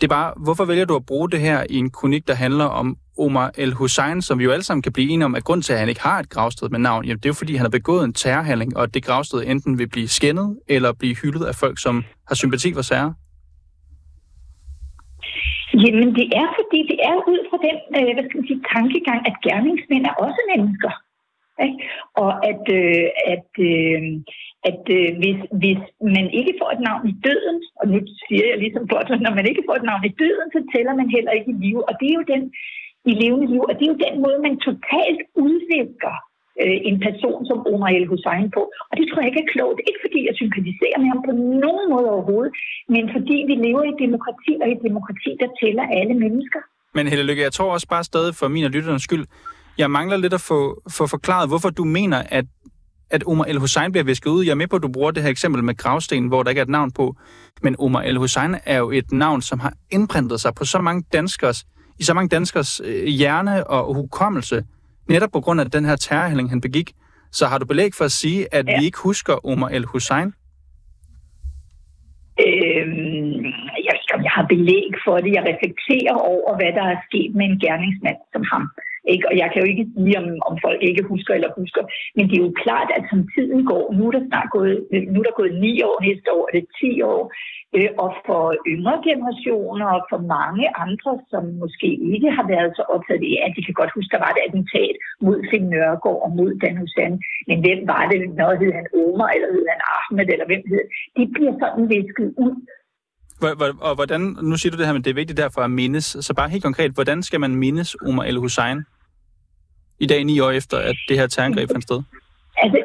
det 0.00 0.04
er 0.04 0.08
bare, 0.08 0.32
hvorfor 0.44 0.64
vælger 0.64 0.84
du 0.84 0.96
at 0.96 1.06
bruge 1.06 1.30
det 1.30 1.40
her 1.40 1.64
i 1.70 1.76
en 1.76 1.90
kronik, 1.90 2.28
der 2.28 2.34
handler 2.34 2.64
om 2.64 2.96
Omar 3.18 3.50
El 3.58 3.72
Hussein, 3.72 4.22
som 4.22 4.38
vi 4.38 4.44
jo 4.44 4.50
alle 4.50 4.62
sammen 4.62 4.82
kan 4.82 4.92
blive 4.92 5.10
enige 5.10 5.24
om, 5.24 5.34
at 5.34 5.44
grund 5.44 5.62
til, 5.62 5.72
at 5.72 5.78
han 5.78 5.88
ikke 5.88 6.00
har 6.00 6.18
et 6.18 6.30
gravsted 6.30 6.68
med 6.68 6.78
navn, 6.78 7.04
jamen, 7.04 7.20
det 7.20 7.26
er 7.26 7.34
jo 7.34 7.42
fordi, 7.42 7.54
han 7.54 7.64
har 7.64 7.76
begået 7.80 8.04
en 8.04 8.12
terrorhandling, 8.12 8.76
og 8.76 8.82
at 8.82 8.94
det 8.94 9.04
gravsted 9.04 9.42
enten 9.46 9.78
vil 9.78 9.88
blive 9.88 10.08
skændet, 10.08 10.58
eller 10.68 10.92
blive 10.92 11.16
hyldet 11.22 11.44
af 11.44 11.54
folk, 11.54 11.78
som 11.82 12.04
har 12.28 12.34
sympati 12.34 12.74
for 12.74 12.82
særre. 12.82 13.14
Jamen, 15.84 16.08
det 16.18 16.26
er 16.40 16.48
fordi, 16.58 16.80
det 16.90 16.98
er 17.10 17.16
ud 17.32 17.40
fra 17.50 17.58
den 17.66 17.78
øh, 17.98 18.10
hvad 18.14 18.24
skal 18.24 18.38
man 18.40 18.46
sige, 18.50 18.62
tankegang, 18.74 19.20
at 19.30 19.36
gerningsmænd 19.46 20.04
er 20.10 20.14
også 20.24 20.40
mennesker. 20.52 20.92
Ikke? 21.66 21.78
Og 22.22 22.30
at, 22.50 22.64
øh, 22.80 23.06
at, 23.34 23.50
øh, 23.70 24.00
at 24.68 24.82
øh, 24.98 25.08
hvis, 25.20 25.38
hvis 25.62 25.80
man 26.16 26.26
ikke 26.40 26.54
får 26.60 26.70
et 26.76 26.82
navn 26.88 27.02
i 27.12 27.14
døden, 27.26 27.58
og 27.80 27.84
nu 27.92 27.98
siger 28.24 28.44
jeg 28.50 28.58
ligesom 28.64 28.84
Butler, 28.90 29.18
når 29.26 29.34
man 29.38 29.46
ikke 29.50 29.66
får 29.66 29.76
et 29.80 29.88
navn 29.90 30.04
i 30.10 30.16
døden, 30.22 30.48
så 30.54 30.60
tæller 30.72 30.94
man 31.00 31.08
heller 31.16 31.32
ikke 31.38 31.50
i 31.54 31.60
live. 31.64 31.82
Og 31.88 31.94
det 32.00 32.06
er 32.08 32.16
jo 32.20 32.26
den 32.34 32.42
i 33.10 33.12
levende 33.22 33.46
liv, 33.52 33.62
og 33.68 33.74
det 33.76 33.84
er 33.84 33.92
jo 33.94 34.04
den 34.06 34.16
måde, 34.24 34.38
man 34.46 34.56
totalt 34.68 35.20
udvisker 35.46 36.14
øh, 36.62 36.78
en 36.88 36.96
person 37.06 37.40
som 37.48 37.58
Omar 37.72 37.90
El 37.98 38.06
Hussein 38.12 38.48
på. 38.56 38.62
Og 38.90 38.94
det 38.98 39.04
tror 39.06 39.20
jeg 39.20 39.30
ikke 39.30 39.44
er 39.46 39.52
klogt. 39.54 39.78
Ikke 39.88 40.00
fordi 40.04 40.20
jeg 40.28 40.34
sympatiserer 40.42 40.98
med 41.02 41.08
ham 41.12 41.20
på 41.28 41.32
nogen 41.64 41.84
måde 41.92 42.06
overhovedet, 42.14 42.52
men 42.94 43.04
fordi 43.14 43.36
vi 43.50 43.54
lever 43.66 43.82
i 43.92 43.94
demokrati, 44.04 44.52
og 44.62 44.68
i 44.74 44.76
demokrati, 44.86 45.30
der 45.42 45.48
tæller 45.60 45.84
alle 46.00 46.14
mennesker. 46.24 46.60
Men 46.96 47.04
Helle 47.10 47.24
Lykke, 47.28 47.42
jeg 47.48 47.54
tror 47.56 47.70
også 47.76 47.88
bare 47.94 48.04
stadig 48.12 48.32
for 48.40 48.48
min 48.54 48.64
og 48.68 48.70
lytternes 48.70 49.02
skyld, 49.08 49.24
jeg 49.82 49.90
mangler 49.90 50.16
lidt 50.16 50.34
at 50.40 50.44
få, 50.50 50.60
få 50.98 51.04
forklaret, 51.14 51.48
hvorfor 51.50 51.70
du 51.70 51.84
mener, 51.98 52.20
at 52.38 52.46
at 53.10 53.24
Omar 53.26 53.44
El 53.44 53.58
Hussein 53.58 53.92
bliver 53.92 54.04
visket 54.04 54.30
ud. 54.30 54.44
Jeg 54.44 54.50
er 54.50 54.54
med 54.54 54.66
på, 54.66 54.76
at 54.76 54.82
du 54.82 54.88
bruger 54.88 55.10
det 55.10 55.22
her 55.22 55.30
eksempel 55.30 55.64
med 55.64 55.76
gravsten, 55.76 56.26
hvor 56.26 56.42
der 56.42 56.50
ikke 56.50 56.58
er 56.58 56.64
et 56.64 56.68
navn 56.68 56.92
på. 56.92 57.16
Men 57.62 57.76
Omar 57.78 58.02
El 58.02 58.16
Hussein 58.16 58.56
er 58.66 58.78
jo 58.78 58.90
et 58.90 59.12
navn, 59.12 59.42
som 59.42 59.60
har 59.60 59.72
indprintet 59.90 60.40
sig 60.40 60.54
på 60.54 60.64
så 60.64 60.78
mange 60.78 61.04
danskers, 61.12 61.64
i 61.98 62.02
så 62.02 62.14
mange 62.14 62.28
danskers 62.28 62.80
øh, 62.84 63.04
hjerne 63.04 63.66
og 63.66 63.94
hukommelse, 63.94 64.64
netop 65.08 65.30
på 65.32 65.40
grund 65.40 65.60
af 65.60 65.70
den 65.70 65.84
her 65.84 65.96
terrorhandling, 65.96 66.50
han 66.50 66.60
begik. 66.60 66.92
Så 67.32 67.46
har 67.46 67.58
du 67.58 67.66
belæg 67.66 67.90
for 67.94 68.04
at 68.04 68.12
sige, 68.12 68.54
at 68.54 68.66
ja. 68.68 68.78
vi 68.78 68.84
ikke 68.84 68.98
husker 68.98 69.46
Omar 69.46 69.68
El 69.68 69.84
Hussein? 69.84 70.32
Øhm, 72.46 73.44
jeg, 73.86 73.94
jeg 74.26 74.32
har 74.36 74.46
belæg 74.54 74.90
for 75.04 75.16
det. 75.24 75.30
Jeg 75.36 75.44
reflekterer 75.50 76.14
over, 76.32 76.50
hvad 76.58 76.72
der 76.78 76.86
er 76.94 76.98
sket 77.08 77.30
med 77.38 77.46
en 77.50 77.58
gerningsmand 77.64 78.20
som 78.32 78.42
ham. 78.52 78.64
Ikke? 79.14 79.24
Og 79.30 79.34
jeg 79.42 79.48
kan 79.50 79.60
jo 79.62 79.68
ikke 79.72 79.86
sige, 79.94 80.14
om, 80.20 80.26
om 80.48 80.54
folk 80.64 80.80
ikke 80.88 81.02
husker 81.12 81.32
eller 81.34 81.50
husker, 81.60 81.82
men 82.16 82.24
det 82.28 82.34
er 82.36 82.44
jo 82.46 82.52
klart, 82.64 82.88
at 82.96 83.04
som 83.10 83.20
tiden 83.34 83.60
går, 83.70 83.84
nu 83.96 84.02
er 84.08 84.14
der 84.16 84.24
snart 84.28 84.48
gået, 84.56 84.76
nu 85.12 85.16
er 85.20 85.26
der 85.28 85.40
gået 85.40 85.54
9 85.60 85.82
år, 85.88 85.96
næste 86.08 86.28
år 86.36 86.44
er 86.48 86.54
det 86.58 86.66
10 86.80 87.02
år, 87.12 87.22
øh, 87.76 87.90
og 88.04 88.10
for 88.26 88.44
yngre 88.74 88.96
generationer 89.08 89.88
og 89.96 90.02
for 90.12 90.20
mange 90.36 90.66
andre, 90.84 91.12
som 91.32 91.42
måske 91.62 91.88
ikke 92.14 92.30
har 92.36 92.46
været 92.54 92.70
så 92.78 92.82
optaget 92.94 93.24
af, 93.32 93.38
at 93.46 93.52
de 93.56 93.64
kan 93.66 93.78
godt 93.80 93.96
huske, 93.96 94.14
der 94.14 94.24
var 94.24 94.32
et 94.32 94.44
attentat 94.46 94.94
mod 95.26 95.38
Finn 95.48 95.68
Nørgaard 95.74 96.20
og 96.24 96.30
mod 96.38 96.50
Dan 96.62 96.76
Hussein, 96.82 97.14
men 97.48 97.58
hvem 97.64 97.80
var 97.92 98.04
det? 98.10 98.18
Når 98.40 98.50
hed 98.60 98.72
han 98.78 98.86
Omar, 99.02 99.30
eller 99.34 99.48
hed 99.54 99.66
han 99.72 99.80
Ahmed, 99.96 100.28
eller 100.34 100.46
hvem 100.50 100.64
hed 100.70 100.84
det? 101.16 101.26
bliver 101.34 101.54
sådan 101.62 101.86
visket 101.96 102.28
ud 102.46 102.54
og 103.80 103.94
hvordan, 103.94 104.20
nu 104.42 104.56
siger 104.56 104.70
du 104.70 104.78
det 104.78 104.86
her, 104.86 104.92
men 104.92 105.04
det 105.04 105.10
er 105.10 105.14
vigtigt 105.14 105.36
derfor 105.36 105.60
at 105.60 105.70
mindes. 105.70 106.04
Så 106.20 106.34
bare 106.34 106.48
helt 106.48 106.64
konkret, 106.64 106.90
hvordan 106.90 107.22
skal 107.22 107.40
man 107.40 107.56
mindes 107.56 107.96
Omar 108.06 108.24
El 108.24 108.38
Hussein? 108.38 108.78
I 110.00 110.06
dag, 110.06 110.24
ni 110.24 110.40
år 110.40 110.50
efter, 110.50 110.76
at 110.90 110.96
det 111.08 111.18
her 111.18 111.26
terrorangreb 111.26 111.68
fandt 111.70 111.84
sted? 111.88 112.00
Altså, 112.64 112.78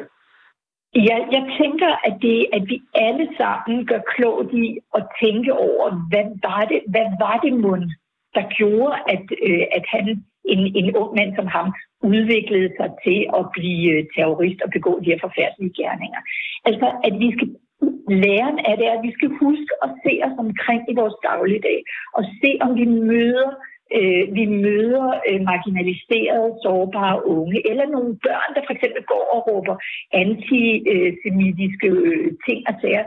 jeg, 0.94 1.18
jeg 1.36 1.44
tænker, 1.60 1.90
at, 2.08 2.14
det, 2.22 2.46
at 2.56 2.62
vi 2.70 2.76
alle 2.94 3.28
sammen 3.40 3.86
gør 3.86 4.00
klogt 4.14 4.50
i 4.64 4.78
at 4.98 5.02
tænke 5.22 5.52
over, 5.52 5.86
hvad 6.10 6.26
var 6.48 6.62
det, 6.70 6.80
hvad 6.92 7.08
var 7.24 7.36
det 7.44 7.52
mund, 7.52 7.86
der 8.36 8.44
gjorde, 8.58 8.94
at, 9.14 9.24
øh, 9.48 9.64
at 9.78 9.84
han, 9.94 10.04
en, 10.52 10.60
en 10.80 10.96
ung 10.96 11.10
mand 11.18 11.30
som 11.36 11.46
ham, 11.46 11.68
udviklede 12.02 12.70
sig 12.78 12.90
til 13.04 13.18
at 13.38 13.44
blive 13.56 13.86
øh, 13.94 14.04
terrorist 14.14 14.60
og 14.64 14.70
begå 14.76 14.92
de 15.00 15.10
her 15.12 15.20
forfærdelige 15.26 15.76
gerninger. 15.80 16.20
Altså, 16.68 16.86
at 17.06 17.14
vi 17.22 17.28
skal 17.36 17.48
læren 18.24 18.58
af 18.68 18.74
det 18.78 18.86
er, 18.86 18.94
at 18.98 19.06
vi 19.08 19.12
skal 19.18 19.30
huske 19.44 19.72
at 19.84 19.90
se 20.04 20.12
os 20.26 20.36
omkring 20.44 20.82
i 20.90 20.94
vores 21.00 21.16
dagligdag, 21.28 21.78
og 22.16 22.22
se 22.40 22.50
om 22.64 22.70
vi 22.80 22.84
møder 23.10 23.50
øh, 23.98 24.24
vi 24.36 24.44
møder 24.66 25.06
øh, 25.28 25.40
marginaliserede, 25.50 26.50
sårbare 26.64 27.26
unge, 27.26 27.58
eller 27.70 27.86
nogle 27.94 28.12
børn, 28.26 28.50
der 28.54 28.62
for 28.66 28.74
eksempel 28.76 29.02
går 29.12 29.24
og 29.34 29.40
råber 29.48 29.76
antisemitiske 30.22 31.88
øh, 32.08 32.28
ting 32.46 32.60
og 32.70 32.74
sager. 32.80 33.04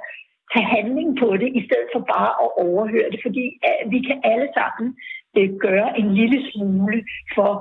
Tag 0.53 0.65
handling 0.77 1.09
på 1.21 1.27
det, 1.41 1.49
i 1.59 1.61
stedet 1.67 1.89
for 1.93 2.01
bare 2.15 2.33
at 2.45 2.49
overhøre 2.67 3.09
det, 3.13 3.19
fordi 3.25 3.45
øh, 3.67 3.81
vi 3.93 3.99
kan 4.07 4.17
alle 4.31 4.49
sammen 4.57 4.87
øh, 5.37 5.49
gøre 5.65 5.89
en 5.99 6.09
lille 6.19 6.39
smule 6.51 6.97
for 7.35 7.51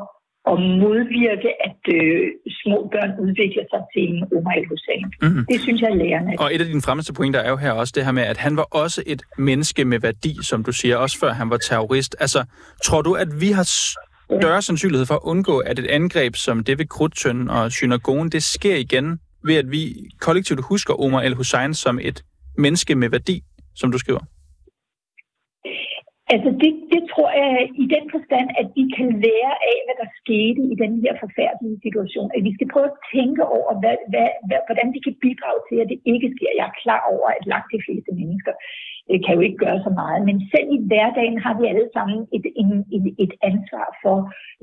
at 0.51 0.57
modvirke, 0.83 1.51
at 1.69 1.81
øh, 1.99 2.23
små 2.63 2.77
børn 2.93 3.13
udvikler 3.25 3.65
sig 3.73 3.83
til 3.93 4.03
en 4.11 4.19
Omar 4.37 4.55
el-Hussein. 4.61 5.07
Mm-hmm. 5.23 5.45
Det 5.51 5.61
synes 5.61 5.81
jeg 5.83 5.91
er 5.91 5.95
lærende. 5.95 6.33
Og 6.39 6.55
et 6.55 6.61
af 6.61 6.67
dine 6.67 6.83
fremmeste 6.83 7.13
pointer 7.13 7.41
er 7.41 7.51
jo 7.51 7.57
her 7.57 7.73
også 7.73 7.93
det 7.97 8.05
her 8.05 8.13
med, 8.13 8.23
at 8.23 8.37
han 8.37 8.57
var 8.57 8.67
også 8.83 9.03
et 9.07 9.23
menneske 9.39 9.85
med 9.85 9.99
værdi, 10.01 10.33
som 10.43 10.65
du 10.65 10.73
siger, 10.73 10.97
også 10.97 11.19
før 11.19 11.33
han 11.33 11.51
var 11.51 11.57
terrorist. 11.57 12.17
Altså, 12.21 12.45
tror 12.85 13.03
du, 13.03 13.13
at 13.15 13.29
vi 13.41 13.51
har 13.51 13.67
større 14.41 14.63
sandsynlighed 14.63 15.07
for 15.07 15.15
at 15.15 15.21
undgå, 15.23 15.59
at 15.59 15.79
et 15.79 15.87
angreb 15.87 16.37
som 16.37 16.65
det 16.65 16.79
ved 16.79 16.87
Krudtønden 16.87 17.51
og 17.51 17.73
synagogen, 17.73 18.29
det 18.29 18.43
sker 18.43 18.77
igen 18.77 19.19
ved, 19.45 19.55
at 19.55 19.71
vi 19.71 19.95
kollektivt 20.21 20.61
husker 20.65 21.01
Omar 21.01 21.23
el-Hussein 21.23 21.75
som 21.75 21.99
et 22.03 22.23
menneske 22.59 22.95
med 22.95 23.09
værdi, 23.09 23.43
som 23.75 23.93
du 23.93 23.99
skriver? 23.99 24.21
Altså 26.35 26.51
det, 26.63 26.73
det 26.95 27.03
tror 27.13 27.31
jeg 27.41 27.51
i 27.83 27.85
den 27.95 28.05
forstand, 28.15 28.49
at 28.61 28.67
vi 28.79 28.85
kan 28.97 29.09
lære 29.27 29.55
af, 29.73 29.79
hvad 29.87 29.97
der 30.03 30.09
skete 30.21 30.61
i 30.73 30.75
den 30.83 30.93
her 31.05 31.13
forfærdelige 31.25 31.79
situation. 31.87 32.29
At 32.37 32.43
vi 32.47 32.53
skal 32.57 32.69
prøve 32.73 32.89
at 32.93 33.01
tænke 33.15 33.43
over, 33.57 33.71
hvad, 33.83 33.97
hvad, 34.13 34.31
hvad, 34.49 34.61
hvordan 34.69 34.89
vi 34.95 35.01
kan 35.07 35.15
bidrage 35.25 35.61
til, 35.69 35.77
at 35.83 35.91
det 35.93 35.99
ikke 36.13 36.29
sker. 36.37 36.53
Jeg 36.59 36.67
er 36.69 36.81
klar 36.85 37.03
over, 37.15 37.29
at 37.37 37.45
langt 37.53 37.71
de 37.75 37.85
fleste 37.87 38.13
mennesker 38.21 38.55
kan 39.25 39.35
jo 39.39 39.43
ikke 39.47 39.63
gøre 39.65 39.79
så 39.87 39.93
meget. 40.03 40.21
Men 40.29 40.37
selv 40.53 40.69
i 40.77 40.81
hverdagen 40.89 41.37
har 41.45 41.55
vi 41.59 41.65
alle 41.73 41.89
sammen 41.97 42.19
et, 42.37 42.47
en, 42.63 42.71
et, 42.97 43.07
et 43.25 43.33
ansvar 43.51 43.87
for 44.03 44.17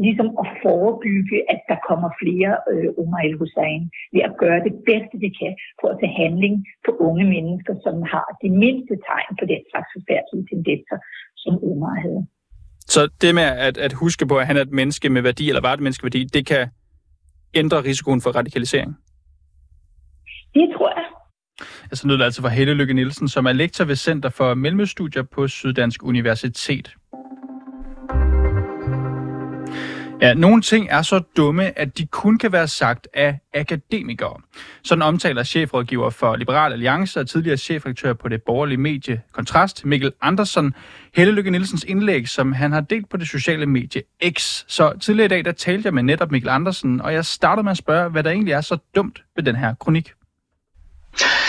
ligesom 0.06 0.30
at 0.42 0.48
forebygge, 0.64 1.38
at 1.54 1.62
der 1.72 1.78
kommer 1.90 2.10
flere 2.22 2.52
øh, 2.72 2.90
Omar 3.02 3.22
el-Hussein 3.28 3.82
ved 4.14 4.22
at 4.30 4.34
gøre 4.44 4.60
det 4.68 4.74
bedste, 4.90 5.16
vi 5.26 5.30
kan 5.40 5.54
for 5.80 5.88
at 5.94 5.98
tage 6.02 6.18
handling 6.24 6.56
på 6.86 6.92
unge 7.08 7.26
mennesker, 7.36 7.74
som 7.86 7.96
har 8.14 8.28
de 8.44 8.50
mindste 8.64 8.94
tegn 9.10 9.32
på 9.40 9.46
den 9.52 9.62
slags 9.72 9.90
forfærdelige 9.96 10.46
tendenser, 10.52 10.98
som 11.44 11.54
Omar 11.70 11.96
havde. 12.06 12.24
Så 12.94 13.02
det 13.22 13.36
med 13.36 13.48
at, 13.68 13.76
at 13.86 13.94
huske 14.04 14.24
på, 14.32 14.36
at 14.42 14.48
han 14.50 14.58
er 14.58 14.62
et 14.62 14.78
menneske 14.82 15.08
med 15.16 15.22
værdi, 15.22 15.44
eller 15.50 15.62
var 15.68 15.74
et 15.74 15.84
menneske 15.86 16.04
med 16.04 16.12
værdi, 16.12 16.24
det 16.38 16.44
kan 16.52 16.64
ændre 17.62 17.78
risikoen 17.90 18.22
for 18.22 18.32
radikalisering? 18.40 18.92
Det 20.58 20.68
tror 20.76 20.90
jeg. 20.98 21.06
Altså 21.94 22.08
lød 22.08 22.18
det 22.18 22.24
altså 22.24 22.42
fra 22.42 22.50
Helle 22.50 22.74
Lykke 22.74 22.94
Nielsen, 22.94 23.28
som 23.28 23.46
er 23.46 23.52
lektor 23.52 23.86
ved 23.86 23.96
Center 23.96 24.30
for 24.30 24.54
Mellemstudier 24.54 25.24
på 25.24 25.48
Syddansk 25.48 26.04
Universitet. 26.04 26.96
Ja, 30.22 30.34
nogle 30.34 30.62
ting 30.62 30.88
er 30.90 31.02
så 31.02 31.22
dumme, 31.38 31.80
at 31.80 31.98
de 31.98 32.06
kun 32.06 32.38
kan 32.38 32.52
være 32.52 32.68
sagt 32.68 33.08
af 33.14 33.40
akademikere. 33.54 34.42
Sådan 34.84 35.02
omtaler 35.02 35.44
chefrådgiver 35.44 36.10
for 36.10 36.36
Liberal 36.36 36.74
Alliance 36.74 37.20
og 37.20 37.28
tidligere 37.30 37.58
chefredaktør 37.58 38.14
på 38.14 38.30
det 38.30 38.44
borgerlige 38.44 38.78
medie 38.78 39.22
Kontrast, 39.32 39.86
Mikkel 39.86 40.12
Andersen, 40.22 40.74
Helle 41.16 41.34
Lykke 41.34 41.52
Nielsens 41.52 41.84
indlæg, 41.84 42.30
som 42.30 42.52
han 42.52 42.72
har 42.72 42.82
delt 42.82 43.10
på 43.10 43.18
det 43.18 43.28
sociale 43.28 43.66
medie 43.66 44.02
X. 44.30 44.64
Så 44.68 44.94
tidligere 45.02 45.26
i 45.26 45.30
dag, 45.30 45.46
der 45.46 45.52
talte 45.52 45.86
jeg 45.86 45.94
med 45.94 46.04
netop 46.04 46.32
Mikkel 46.32 46.50
Andersen, 46.50 47.02
og 47.02 47.14
jeg 47.14 47.26
startede 47.26 47.64
med 47.64 47.72
at 47.72 47.78
spørge, 47.78 48.10
hvad 48.10 48.24
der 48.24 48.32
egentlig 48.32 48.54
er 48.54 48.62
så 48.62 48.78
dumt 48.96 49.24
ved 49.36 49.44
den 49.44 49.56
her 49.56 49.76
kronik. 49.76 50.14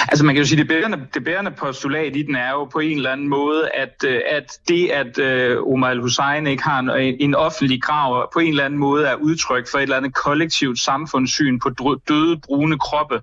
Altså 0.09 0.25
man 0.25 0.35
kan 0.35 0.43
jo 0.43 0.49
sige, 0.49 0.59
det 0.59 0.69
bærende, 0.69 1.07
det 1.15 1.25
bærende 1.25 1.51
postulat 1.51 2.17
i 2.17 2.23
den 2.23 2.37
er 2.37 2.51
jo 2.51 2.65
på 2.65 2.79
en 2.79 2.97
eller 2.97 3.11
anden 3.11 3.29
måde, 3.29 3.71
at, 3.75 4.05
øh, 4.07 4.21
at 4.31 4.59
det, 4.69 4.89
at 4.89 5.19
uh, 5.19 5.73
Omar 5.73 5.89
al-Hussein 5.89 6.47
ikke 6.47 6.63
har 6.63 6.79
en, 6.79 7.17
en 7.21 7.35
offentlig 7.35 7.83
grav, 7.83 8.31
på 8.33 8.39
en 8.39 8.49
eller 8.49 8.65
anden 8.65 8.81
måde 8.81 9.07
er 9.07 9.15
udtryk 9.15 9.71
for 9.71 9.79
et 9.79 9.83
eller 9.83 9.97
andet 9.97 10.15
kollektivt 10.15 10.81
samfundssyn 10.81 11.59
på 11.59 11.71
døde, 12.09 12.41
brune 12.47 12.79
kroppe. 12.79 13.23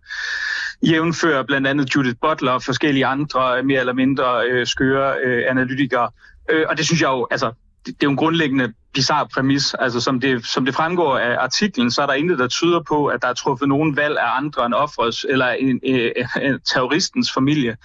Jævnfører 0.84 1.44
blandt 1.44 1.68
andet 1.68 1.96
Judith 1.96 2.16
Butler 2.22 2.52
og 2.52 2.64
forskellige 2.64 3.06
andre 3.06 3.58
øh, 3.58 3.66
mere 3.66 3.80
eller 3.80 3.94
mindre 3.94 4.46
øh, 4.50 4.68
skøre 4.68 5.16
øh, 5.24 5.44
analytikere. 5.50 6.10
Øh, 6.50 6.66
og 6.70 6.78
det 6.78 6.86
synes 6.86 7.02
jeg 7.02 7.08
jo, 7.08 7.28
altså 7.32 7.52
det, 7.86 7.92
er 7.92 7.98
jo 8.04 8.10
en 8.10 8.18
grundlæggende 8.18 8.74
bizarre 8.94 9.28
præmis. 9.28 9.74
Altså, 9.74 10.00
som 10.00 10.20
det, 10.20 10.46
som 10.46 10.66
det 10.66 10.76
fremgår 10.76 11.18
af 11.18 11.38
artiklen, 11.44 11.92
så 11.92 12.02
er 12.02 12.06
der 12.06 12.14
intet, 12.14 12.40
der 12.40 12.48
tyder 12.48 12.82
på, 12.88 13.06
at 13.06 13.22
der 13.22 13.28
er 13.28 13.34
truffet 13.34 13.68
nogen 13.68 13.96
valg 13.96 14.18
af 14.18 14.38
andre 14.38 14.66
end 14.66 14.74
offrets 14.74 15.26
eller 15.30 15.48
en, 15.48 15.80
en, 15.84 16.12
en, 16.42 16.60
terroristens 16.74 17.32
familie 17.34 17.78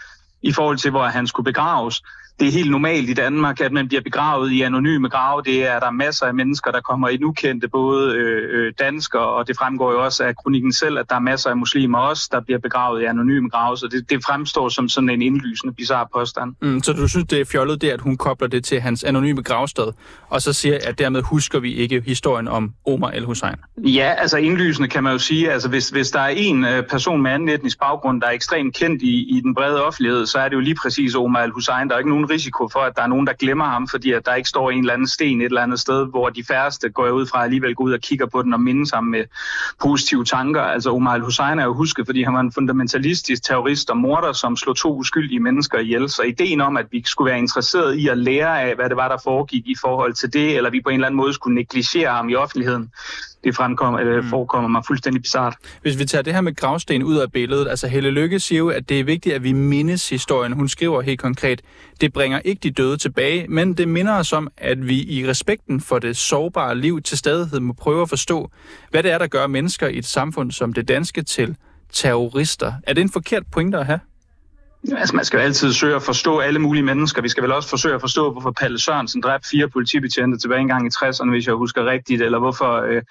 i 0.42 0.52
forhold 0.52 0.78
til, 0.78 0.90
hvor 0.90 1.04
han 1.04 1.26
skulle 1.26 1.44
begraves 1.44 2.02
det 2.40 2.48
er 2.48 2.52
helt 2.52 2.70
normalt 2.70 3.10
i 3.10 3.14
Danmark, 3.14 3.60
at 3.60 3.72
man 3.72 3.88
bliver 3.88 4.00
begravet 4.00 4.52
i 4.52 4.62
anonyme 4.62 5.08
grave. 5.08 5.42
Det 5.42 5.66
er 5.66 5.80
der 5.80 5.90
masser 5.90 6.26
af 6.26 6.34
mennesker, 6.34 6.70
der 6.70 6.80
kommer 6.80 7.08
i 7.08 7.24
ukendte, 7.24 7.68
både 7.68 8.14
øh, 8.14 8.66
øh, 8.66 8.72
danskere, 8.78 9.26
og 9.26 9.48
det 9.48 9.56
fremgår 9.56 9.92
jo 9.92 10.04
også 10.04 10.24
af 10.24 10.36
kronikken 10.36 10.72
selv, 10.72 10.98
at 10.98 11.10
der 11.10 11.16
er 11.16 11.20
masser 11.20 11.50
af 11.50 11.56
muslimer 11.56 11.98
også, 11.98 12.28
der 12.32 12.40
bliver 12.40 12.58
begravet 12.58 13.02
i 13.02 13.04
anonyme 13.04 13.48
grave. 13.48 13.76
Så 13.76 13.88
det, 13.92 14.10
det 14.10 14.24
fremstår 14.26 14.68
som 14.68 14.88
sådan 14.88 15.10
en 15.10 15.22
indlysende, 15.22 15.74
bizarre 15.74 16.06
påstand. 16.14 16.54
Mm, 16.62 16.82
så 16.82 16.92
du 16.92 17.08
synes, 17.08 17.26
det 17.30 17.40
er 17.40 17.44
fjollet 17.44 17.82
det, 17.82 17.90
at 17.90 18.00
hun 18.00 18.16
kobler 18.16 18.48
det 18.48 18.64
til 18.64 18.80
hans 18.80 19.04
anonyme 19.04 19.42
gravsted, 19.42 19.92
og 20.28 20.42
så 20.42 20.52
siger, 20.52 20.78
at 20.84 20.98
dermed 20.98 21.22
husker 21.22 21.58
vi 21.60 21.74
ikke 21.74 22.02
historien 22.06 22.48
om 22.48 22.72
Omar 22.86 23.10
el-Hussein? 23.10 23.56
Ja, 23.78 24.14
altså 24.18 24.36
indlysende 24.36 24.88
kan 24.88 25.02
man 25.04 25.12
jo 25.12 25.18
sige, 25.18 25.52
altså 25.52 25.68
hvis, 25.68 25.88
hvis 25.88 26.10
der 26.10 26.20
er 26.20 26.28
en 26.28 26.64
øh, 26.64 26.82
person 26.82 27.22
med 27.22 27.30
anden 27.30 27.48
etnisk 27.48 27.78
baggrund, 27.78 28.20
der 28.20 28.26
er 28.26 28.32
ekstremt 28.32 28.74
kendt 28.74 29.02
i, 29.02 29.36
i 29.36 29.40
den 29.40 29.54
brede 29.54 29.84
offentlighed, 29.84 30.25
så 30.28 30.38
er 30.38 30.48
det 30.48 30.56
jo 30.56 30.60
lige 30.60 30.76
præcis 30.82 31.14
Omar 31.14 31.40
al-Hussein. 31.40 31.88
Der 31.88 31.94
er 31.94 31.98
ikke 31.98 32.10
nogen 32.10 32.30
risiko 32.30 32.68
for, 32.68 32.80
at 32.80 32.96
der 32.96 33.02
er 33.02 33.06
nogen, 33.06 33.26
der 33.26 33.32
glemmer 33.32 33.64
ham, 33.64 33.88
fordi 33.88 34.12
at 34.12 34.26
der 34.26 34.34
ikke 34.34 34.48
står 34.48 34.70
en 34.70 34.78
eller 34.78 34.92
anden 34.92 35.08
sten 35.08 35.40
et 35.40 35.44
eller 35.44 35.62
andet 35.62 35.80
sted, 35.80 36.06
hvor 36.06 36.28
de 36.28 36.44
færreste 36.44 36.88
går 36.88 37.10
ud 37.10 37.26
fra 37.26 37.44
alligevel 37.44 37.74
går 37.74 37.84
ud 37.84 37.92
og 37.92 38.00
kigger 38.00 38.26
på 38.26 38.42
den 38.42 38.52
og 38.52 38.60
mindes 38.60 38.90
ham 38.90 39.04
med 39.04 39.24
positive 39.82 40.24
tanker. 40.24 40.62
Altså 40.62 40.90
Omar 40.90 41.12
al-Hussein 41.12 41.58
er 41.58 41.64
jo 41.64 41.74
husket, 41.74 42.06
fordi 42.06 42.22
han 42.22 42.34
var 42.34 42.40
en 42.40 42.52
fundamentalistisk 42.52 43.44
terrorist 43.44 43.90
og 43.90 43.96
morder, 43.96 44.32
som 44.32 44.56
slog 44.56 44.76
to 44.76 44.96
uskyldige 44.96 45.40
mennesker 45.40 45.78
ihjel. 45.78 46.10
Så 46.10 46.22
ideen 46.22 46.60
om, 46.60 46.76
at 46.76 46.86
vi 46.90 47.02
skulle 47.06 47.30
være 47.30 47.38
interesseret 47.38 47.94
i 47.94 48.08
at 48.08 48.18
lære 48.18 48.62
af, 48.62 48.74
hvad 48.74 48.88
det 48.88 48.96
var, 48.96 49.08
der 49.08 49.16
foregik 49.24 49.66
i 49.66 49.74
forhold 49.80 50.12
til 50.12 50.32
det, 50.32 50.56
eller 50.56 50.70
vi 50.70 50.80
på 50.80 50.88
en 50.88 50.94
eller 50.94 51.06
anden 51.06 51.16
måde 51.16 51.32
skulle 51.32 51.54
negligere 51.54 52.12
ham 52.12 52.28
i 52.28 52.34
offentligheden, 52.34 52.90
det 53.46 53.56
fremkommer, 53.56 54.00
eller 54.00 54.22
mm. 54.22 54.28
forekommer 54.28 54.68
mig 54.68 54.82
fuldstændig 54.86 55.22
bizart. 55.22 55.54
Hvis 55.82 55.98
vi 55.98 56.04
tager 56.04 56.22
det 56.22 56.34
her 56.34 56.40
med 56.40 56.56
gravsten 56.56 57.02
ud 57.02 57.16
af 57.16 57.32
billedet, 57.32 57.68
altså 57.68 57.88
Helle 57.88 58.10
Lykke 58.10 58.40
siger 58.40 58.58
jo, 58.58 58.68
at 58.68 58.88
det 58.88 59.00
er 59.00 59.04
vigtigt, 59.04 59.34
at 59.34 59.42
vi 59.42 59.52
mindes 59.52 60.08
historien. 60.08 60.52
Hun 60.52 60.68
skriver 60.68 61.00
helt 61.00 61.20
konkret, 61.20 61.62
det 62.00 62.12
bringer 62.12 62.40
ikke 62.44 62.60
de 62.60 62.70
døde 62.70 62.96
tilbage, 62.96 63.46
men 63.48 63.74
det 63.74 63.88
minder 63.88 64.18
os 64.18 64.32
om, 64.32 64.48
at 64.56 64.88
vi 64.88 65.02
i 65.02 65.28
respekten 65.28 65.80
for 65.80 65.98
det 65.98 66.16
sårbare 66.16 66.78
liv 66.78 67.02
til 67.02 67.18
stadighed 67.18 67.60
må 67.60 67.72
prøve 67.72 68.02
at 68.02 68.08
forstå, 68.08 68.50
hvad 68.90 69.02
det 69.02 69.10
er, 69.10 69.18
der 69.18 69.26
gør 69.26 69.46
mennesker 69.46 69.88
i 69.88 69.98
et 69.98 70.06
samfund 70.06 70.50
som 70.50 70.72
det 70.72 70.88
danske 70.88 71.22
til 71.22 71.56
terrorister. 71.92 72.72
Er 72.82 72.92
det 72.92 73.00
en 73.00 73.10
forkert 73.10 73.42
pointe 73.52 73.78
at 73.78 73.86
have? 73.86 74.00
Altså, 74.96 75.16
man 75.16 75.24
skal 75.24 75.38
jo 75.38 75.44
altid 75.44 75.72
søge 75.72 75.96
at 75.96 76.02
forstå 76.02 76.38
alle 76.38 76.58
mulige 76.58 76.82
mennesker. 76.82 77.22
Vi 77.22 77.28
skal 77.28 77.42
vel 77.42 77.52
også 77.52 77.68
forsøge 77.68 77.94
at 77.94 78.00
forstå, 78.00 78.32
hvorfor 78.32 78.50
Palle 78.50 78.78
Sørensen 78.78 79.20
dræbte 79.20 79.48
fire 79.48 79.68
politibetjente 79.68 80.38
tilbage 80.38 80.60
engang 80.60 80.86
i 80.86 80.90
60'erne, 80.96 81.30
hvis 81.30 81.46
jeg 81.46 81.54
husker 81.54 81.86
rigtigt, 81.86 82.22
eller 82.22 82.38
hvorfor 82.38 82.82
øh, 82.82 83.02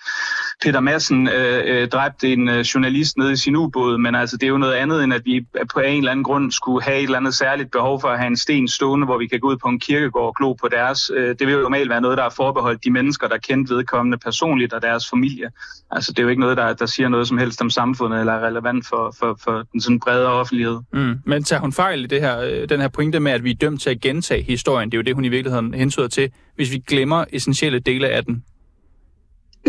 Peter 0.64 0.80
Madsen 0.80 1.28
øh, 1.28 1.64
øh, 1.66 1.88
dræbte 1.88 2.34
en 2.34 2.50
øh, 2.50 2.60
journalist 2.60 3.18
nede 3.18 3.34
i 3.34 3.36
sin 3.36 3.56
ubåd. 3.56 3.98
Men 3.98 4.16
altså, 4.16 4.38
det 4.38 4.44
er 4.44 4.50
jo 4.50 4.58
noget 4.58 4.74
andet, 4.74 5.04
end 5.04 5.14
at 5.14 5.22
vi 5.26 5.46
på 5.74 5.80
en 5.80 5.98
eller 5.98 6.12
anden 6.12 6.24
grund 6.24 6.52
skulle 6.52 6.84
have 6.84 6.98
et 6.98 7.04
eller 7.04 7.18
andet 7.18 7.34
særligt 7.34 7.72
behov 7.72 8.02
for 8.02 8.08
at 8.08 8.20
have 8.20 8.28
en 8.28 8.38
sten 8.38 8.68
stående, 8.68 9.06
hvor 9.06 9.18
vi 9.18 9.28
kan 9.28 9.40
gå 9.40 9.48
ud 9.48 9.58
på 9.58 9.68
en 9.68 9.80
kirkegård 9.80 10.28
og 10.28 10.36
glo 10.36 10.54
på 10.54 10.68
deres. 10.68 11.12
Øh, 11.16 11.36
det 11.40 11.48
vil 11.48 11.54
jo 11.54 11.62
normalt 11.62 11.90
være 11.90 12.02
noget, 12.02 12.18
der 12.18 12.24
er 12.24 12.30
forbeholdt 12.30 12.84
de 12.84 12.92
mennesker, 12.92 13.28
der 13.28 13.38
kendte 13.38 13.76
vedkommende 13.76 14.18
personligt 14.18 14.74
og 14.74 14.82
deres 14.82 15.10
familie. 15.10 15.50
Altså, 15.92 16.12
det 16.12 16.20
er 16.20 16.24
jo 16.24 16.30
ikke 16.30 16.42
noget, 16.42 16.58
der, 16.58 16.74
der 16.74 16.86
siger 16.86 17.10
noget 17.10 17.28
som 17.28 17.38
helst 17.38 17.62
om 17.62 17.70
samfundet, 17.70 18.20
eller 18.20 18.34
er 18.34 18.48
relevant 18.48 18.88
for, 18.88 19.16
for, 19.20 19.40
for 19.44 19.64
den 19.72 19.82
sådan 19.82 20.00
bredere 20.00 20.32
offentlighed. 20.32 20.80
Mm. 20.94 21.20
Men 21.26 21.44
tager 21.44 21.65
hun 21.66 21.74
fejl 21.74 22.04
i 22.04 22.08
det 22.08 22.22
her, 22.22 22.40
øh, 22.40 22.70
den 22.70 22.82
her 22.82 22.88
pointe 22.88 23.20
med, 23.20 23.32
at 23.32 23.44
vi 23.44 23.52
er 23.52 23.56
dømt 23.56 23.82
til 23.82 23.90
at 23.90 24.02
gentage 24.02 24.44
historien? 24.44 24.92
Det 24.92 24.98
er 24.98 25.00
jo 25.00 25.04
det, 25.04 25.16
hun 25.16 25.26
i 25.26 25.30
virkeligheden 25.30 25.74
hensyder 25.74 26.08
til, 26.08 26.32
hvis 26.56 26.72
vi 26.72 26.84
glemmer 26.88 27.26
essentielle 27.32 27.80
dele 27.80 28.10
af 28.10 28.26
den. 28.26 28.44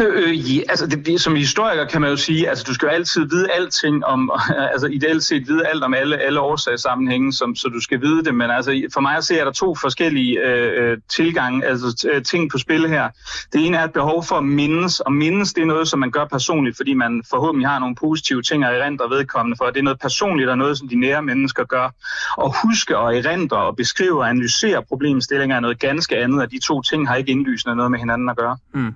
Øh, 0.00 0.56
ja, 0.56 0.60
altså 0.68 0.86
det, 0.86 1.20
som 1.20 1.36
historiker 1.36 1.84
kan 1.84 2.00
man 2.00 2.10
jo 2.10 2.16
sige, 2.16 2.48
altså 2.48 2.64
du 2.68 2.74
skal 2.74 2.86
jo 2.86 2.92
altid 2.92 3.28
vide 3.28 3.52
alting 3.52 4.04
om, 4.04 4.30
altså 4.72 4.86
ideelt 4.86 5.24
set 5.24 5.48
vide 5.48 5.66
alt 5.66 5.84
om 5.84 5.94
alle, 5.94 6.18
alle 6.18 6.40
årsagssammenhænge, 6.40 7.32
som, 7.32 7.54
så 7.54 7.68
du 7.68 7.80
skal 7.80 8.00
vide 8.00 8.24
det, 8.24 8.34
men 8.34 8.50
altså 8.50 8.82
for 8.94 9.00
mig 9.00 9.24
ser 9.24 9.44
der 9.44 9.52
to 9.52 9.74
forskellige 9.74 10.40
øh, 10.40 10.90
øh 10.90 10.98
tilgange, 11.08 11.66
altså 11.66 12.08
øh, 12.12 12.22
ting 12.22 12.50
på 12.50 12.58
spil 12.58 12.88
her. 12.88 13.08
Det 13.52 13.66
ene 13.66 13.76
er 13.76 13.84
et 13.84 13.92
behov 13.92 14.24
for 14.24 14.36
at 14.36 14.44
mindes, 14.44 15.00
og 15.00 15.12
mindes 15.12 15.52
det 15.52 15.62
er 15.62 15.66
noget, 15.66 15.88
som 15.88 15.98
man 15.98 16.10
gør 16.10 16.24
personligt, 16.24 16.76
fordi 16.76 16.94
man 16.94 17.22
forhåbentlig 17.30 17.68
har 17.68 17.78
nogle 17.78 17.94
positive 17.94 18.42
ting 18.42 18.64
at 18.64 18.74
erindre 18.74 19.10
vedkommende 19.10 19.56
for. 19.56 19.64
Det 19.64 19.78
er 19.78 19.82
noget 19.82 20.00
personligt 20.00 20.50
og 20.50 20.58
noget, 20.58 20.78
som 20.78 20.88
de 20.88 21.00
nære 21.00 21.22
mennesker 21.22 21.64
gør. 21.64 21.94
Og 22.36 22.54
huske 22.62 22.98
og 22.98 23.16
erindre 23.16 23.56
og 23.56 23.76
beskrive 23.76 24.18
og 24.18 24.28
analysere 24.28 24.82
problemstillinger 24.82 25.56
er 25.56 25.60
noget 25.60 25.78
ganske 25.78 26.16
andet, 26.16 26.42
og 26.42 26.50
de 26.50 26.58
to 26.58 26.82
ting 26.82 27.08
har 27.08 27.16
ikke 27.16 27.30
indlysende 27.30 27.76
noget 27.76 27.90
med 27.90 27.98
hinanden 27.98 28.28
at 28.28 28.36
gøre. 28.36 28.56
Mm. 28.74 28.94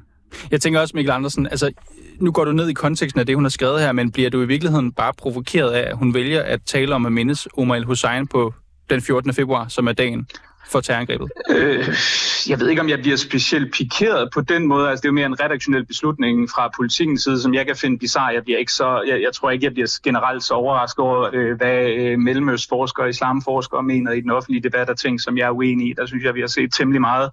Jeg 0.51 0.61
tænker 0.61 0.81
også, 0.81 0.97
Mikkel 0.97 1.13
Andersen, 1.13 1.47
altså 1.47 1.71
nu 2.21 2.33
går 2.33 2.45
du 2.45 2.53
ned 2.53 2.69
i 2.69 2.73
konteksten 2.73 3.21
af 3.21 3.27
det, 3.27 3.35
hun 3.35 3.45
har 3.45 3.51
skrevet 3.51 3.81
her, 3.81 3.93
men 3.93 4.13
bliver 4.13 4.31
du 4.31 4.43
i 4.43 4.47
virkeligheden 4.47 4.93
bare 4.93 5.13
provokeret 5.19 5.71
af, 5.71 5.91
at 5.91 5.97
hun 5.97 6.15
vælger 6.15 6.43
at 6.43 6.61
tale 6.67 6.95
om 6.95 7.07
at 7.07 7.13
mindes 7.13 7.49
Omar 7.57 7.77
el-Hussein 7.77 8.27
på 8.27 8.55
den 8.91 9.01
14. 9.01 9.35
februar, 9.35 9.69
som 9.69 9.87
er 9.87 9.93
dagen 9.93 10.27
for 10.71 10.81
terrorangrebet? 10.81 11.29
Øh, 11.51 11.89
jeg 12.49 12.61
ved 12.61 12.69
ikke, 12.69 12.83
om 12.83 12.89
jeg 12.89 12.99
bliver 12.99 13.17
specielt 13.17 13.73
pikeret 13.73 14.31
på 14.35 14.41
den 14.41 14.67
måde. 14.67 14.89
Altså, 14.89 15.01
det 15.03 15.07
er 15.07 15.11
jo 15.11 15.15
mere 15.15 15.27
en 15.27 15.41
redaktionel 15.41 15.87
beslutning 15.87 16.51
fra 16.51 16.71
politikens 16.77 17.23
side, 17.23 17.43
som 17.43 17.55
jeg 17.55 17.67
kan 17.67 17.77
finde 17.77 17.99
bizarre. 17.99 18.35
Jeg, 18.35 18.45
bliver 18.45 18.59
ikke 18.59 18.73
så, 18.73 19.03
jeg, 19.07 19.23
jeg 19.23 19.33
tror 19.35 19.51
ikke, 19.51 19.65
jeg 19.65 19.73
bliver 19.73 19.99
generelt 20.03 20.43
så 20.45 20.55
overrasket 20.55 20.99
over, 20.99 21.31
øh, 21.33 21.57
hvad 21.57 21.89
øh, 21.89 22.19
mellemøstforskere 22.19 23.07
og 23.07 23.11
islamforskere 23.11 23.83
mener 23.83 24.13
i 24.13 24.21
den 24.21 24.31
offentlige 24.31 24.63
debat 24.63 24.91
og 24.91 24.99
ting, 24.99 25.21
som 25.21 25.39
jeg 25.39 25.47
er 25.47 25.51
uenig 25.51 25.89
i. 25.89 25.95
Der 25.97 26.07
synes 26.07 26.25
jeg, 26.25 26.35
vi 26.35 26.41
har 26.41 26.47
set 26.47 26.73
temmelig 26.73 27.01
meget. 27.01 27.31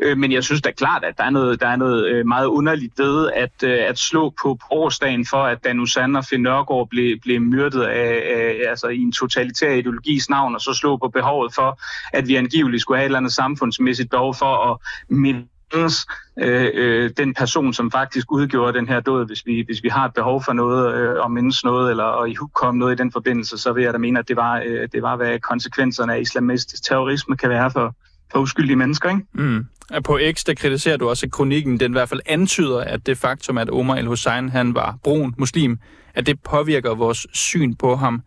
Øh, 0.00 0.18
men 0.18 0.32
jeg 0.32 0.44
synes 0.44 0.62
da 0.62 0.70
klart, 0.70 1.04
at 1.04 1.18
der 1.18 1.24
er 1.24 1.30
noget, 1.30 1.60
der 1.60 1.66
er 1.66 1.76
noget 1.76 2.06
øh, 2.06 2.26
meget 2.26 2.46
underligt 2.46 2.98
ved 2.98 3.30
at, 3.34 3.62
øh, 3.64 3.78
at 3.88 3.98
slå 3.98 4.34
på 4.42 4.58
årsdagen 4.70 5.26
for, 5.26 5.42
at 5.42 5.64
Dan 5.64 5.80
Usan 5.80 6.16
og 6.16 6.24
Finn 6.24 6.42
Nørgaard 6.42 6.88
blev, 6.88 7.18
blev 7.22 7.40
myrdet 7.40 7.82
af, 7.82 8.22
af, 8.36 8.70
altså, 8.70 8.86
i 8.88 8.98
en 8.98 9.12
totalitær 9.12 9.70
ideologis 9.70 10.30
navn, 10.30 10.54
og 10.54 10.60
så 10.60 10.74
slå 10.74 10.96
på 10.96 11.08
behovet 11.08 11.54
for, 11.54 11.80
at 12.12 12.28
vi 12.28 12.36
angiveligt 12.36 12.79
skulle 12.80 12.98
have 12.98 13.04
et 13.04 13.08
eller 13.08 13.18
andet 13.18 13.32
samfundsmæssigt 13.32 14.10
behov 14.10 14.34
for 14.34 14.72
at 14.72 14.76
mindes 15.08 16.06
øh, 16.42 16.70
øh, 16.74 17.10
den 17.16 17.34
person, 17.34 17.72
som 17.72 17.90
faktisk 17.90 18.32
udgjorde 18.32 18.78
den 18.78 18.88
her 18.88 19.00
død. 19.00 19.26
Hvis 19.26 19.46
vi, 19.46 19.62
hvis 19.66 19.82
vi 19.82 19.88
har 19.88 20.04
et 20.04 20.14
behov 20.14 20.42
for 20.44 20.52
noget, 20.52 20.94
øh, 20.94 21.16
og 21.20 21.30
mindes 21.30 21.64
noget, 21.64 21.90
eller 21.90 22.04
at 22.04 22.36
komme 22.54 22.78
noget 22.78 22.92
i 22.92 22.96
den 22.96 23.12
forbindelse, 23.12 23.58
så 23.58 23.72
vil 23.72 23.84
jeg 23.84 23.92
da 23.92 23.98
mene, 23.98 24.18
at 24.18 24.28
det 24.28 24.36
var, 24.36 24.62
øh, 24.66 24.88
det 24.92 25.02
var 25.02 25.16
hvad 25.16 25.38
konsekvenserne 25.38 26.14
af 26.14 26.20
islamistisk 26.20 26.84
terrorisme 26.84 27.36
kan 27.36 27.50
være 27.50 27.70
for, 27.70 27.94
for 28.32 28.38
uskyldige 28.38 28.76
mennesker. 28.76 29.08
Ikke? 29.10 29.22
Mm. 29.32 29.66
På 30.04 30.18
X, 30.32 30.44
der 30.44 30.54
kritiserer 30.54 30.96
du 30.96 31.08
også, 31.08 31.26
at 31.26 31.32
kronikken 31.32 31.80
den 31.80 31.92
i 31.92 31.94
hvert 31.94 32.08
fald 32.08 32.20
antyder, 32.26 32.80
at 32.80 33.06
det 33.06 33.18
faktum, 33.18 33.58
at 33.58 33.70
Omar 33.70 33.96
el-Hussein 33.96 34.48
han 34.48 34.74
var 34.74 34.98
brun 35.04 35.34
muslim, 35.38 35.78
at 36.14 36.26
det 36.26 36.42
påvirker 36.42 36.94
vores 36.94 37.26
syn 37.32 37.74
på 37.74 37.96
ham. 37.96 38.22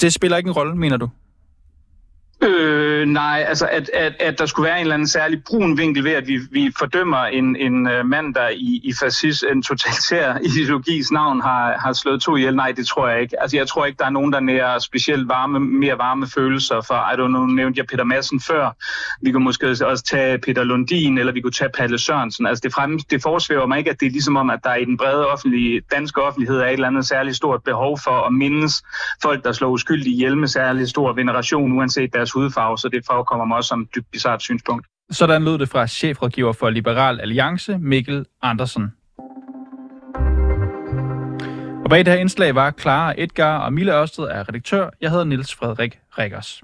Det 0.00 0.12
spiller 0.12 0.36
ikke 0.36 0.48
en 0.48 0.52
rolle, 0.52 0.76
mener 0.76 0.96
du? 0.96 1.08
Øh, 2.42 3.06
nej, 3.06 3.44
altså 3.48 3.66
at, 3.66 3.90
at, 3.94 4.12
at 4.20 4.38
der 4.38 4.46
skulle 4.46 4.66
være 4.66 4.76
en 4.76 4.80
eller 4.80 4.94
anden 4.94 5.08
særlig 5.08 5.44
brun 5.44 5.78
vinkel 5.78 6.04
ved, 6.04 6.12
at 6.12 6.26
vi, 6.26 6.38
vi 6.50 6.72
fordømmer 6.78 7.24
en, 7.24 7.56
en 7.56 7.88
øh, 7.88 8.06
mand, 8.06 8.34
der 8.34 8.48
i, 8.48 8.80
i 8.84 8.92
fascist, 9.00 9.44
en 9.52 9.62
totalitær 9.62 10.38
ideologis 10.48 11.10
navn 11.10 11.40
har, 11.40 11.78
har 11.78 11.92
slået 11.92 12.22
to 12.22 12.36
ihjel. 12.36 12.56
Nej, 12.56 12.72
det 12.72 12.86
tror 12.86 13.08
jeg 13.08 13.20
ikke. 13.20 13.42
Altså 13.42 13.56
jeg 13.56 13.68
tror 13.68 13.86
ikke, 13.86 13.98
der 13.98 14.04
er 14.04 14.10
nogen, 14.10 14.32
der 14.32 14.40
nærer 14.40 14.78
specielt 14.78 15.28
varme, 15.28 15.60
mere 15.60 15.98
varme 15.98 16.26
følelser 16.26 16.80
for, 16.80 16.94
I 16.94 17.14
don't 17.14 17.28
know, 17.28 17.46
nævnte 17.46 17.78
jeg 17.78 17.86
Peter 17.86 18.04
Madsen 18.04 18.40
før. 18.40 18.76
Vi 19.22 19.32
kunne 19.32 19.44
måske 19.44 19.66
også 19.68 20.04
tage 20.10 20.38
Peter 20.38 20.64
Lundin, 20.64 21.18
eller 21.18 21.32
vi 21.32 21.40
kunne 21.40 21.52
tage 21.52 21.70
Palle 21.74 21.98
Sørensen. 21.98 22.46
Altså 22.46 22.62
det, 22.64 22.74
frem, 22.74 22.98
det 22.98 23.22
forsvæver 23.22 23.66
mig 23.66 23.78
ikke, 23.78 23.90
at 23.90 24.00
det 24.00 24.06
er 24.06 24.10
ligesom 24.10 24.36
om, 24.36 24.50
at 24.50 24.60
der 24.64 24.74
i 24.74 24.84
den 24.84 24.96
brede 24.96 25.26
offentlige, 25.26 25.82
danske 25.92 26.22
offentlighed 26.22 26.56
er 26.56 26.66
et 26.66 26.72
eller 26.72 26.86
andet 26.86 27.06
særligt 27.06 27.36
stort 27.36 27.62
behov 27.64 27.98
for 28.04 28.26
at 28.26 28.32
mindes 28.32 28.82
folk, 29.22 29.44
der 29.44 29.52
slår 29.52 29.68
uskyldige 29.68 30.14
ihjel 30.14 30.36
med 30.36 30.48
særlig 30.48 30.88
stor 30.88 31.12
veneration, 31.12 31.72
uanset 31.72 32.14
deres 32.14 32.29
deres 32.30 32.44
hudfarve, 32.44 32.78
så 32.78 32.88
det 32.88 33.02
forekommer 33.06 33.44
mig 33.44 33.56
også 33.56 33.68
som 33.68 33.80
et 33.80 33.94
dybt 33.94 34.10
bizart 34.12 34.42
synspunkt. 34.42 34.86
Sådan 35.10 35.44
lød 35.44 35.58
det 35.58 35.68
fra 35.68 35.86
chefrådgiver 35.86 36.52
for 36.52 36.70
Liberal 36.70 37.20
Alliance, 37.20 37.78
Mikkel 37.78 38.26
Andersen. 38.42 38.92
Og 41.84 41.90
bag 41.90 41.98
det 41.98 42.08
her 42.08 42.20
indslag 42.20 42.54
var 42.54 42.74
Clara 42.80 43.14
Edgar 43.18 43.58
og 43.58 43.72
Mille 43.72 43.92
Ørsted 43.94 44.24
er 44.24 44.48
redaktør. 44.48 44.90
Jeg 45.00 45.10
hedder 45.10 45.24
Niels 45.24 45.54
Frederik 45.54 45.98
Rikkers. 46.18 46.62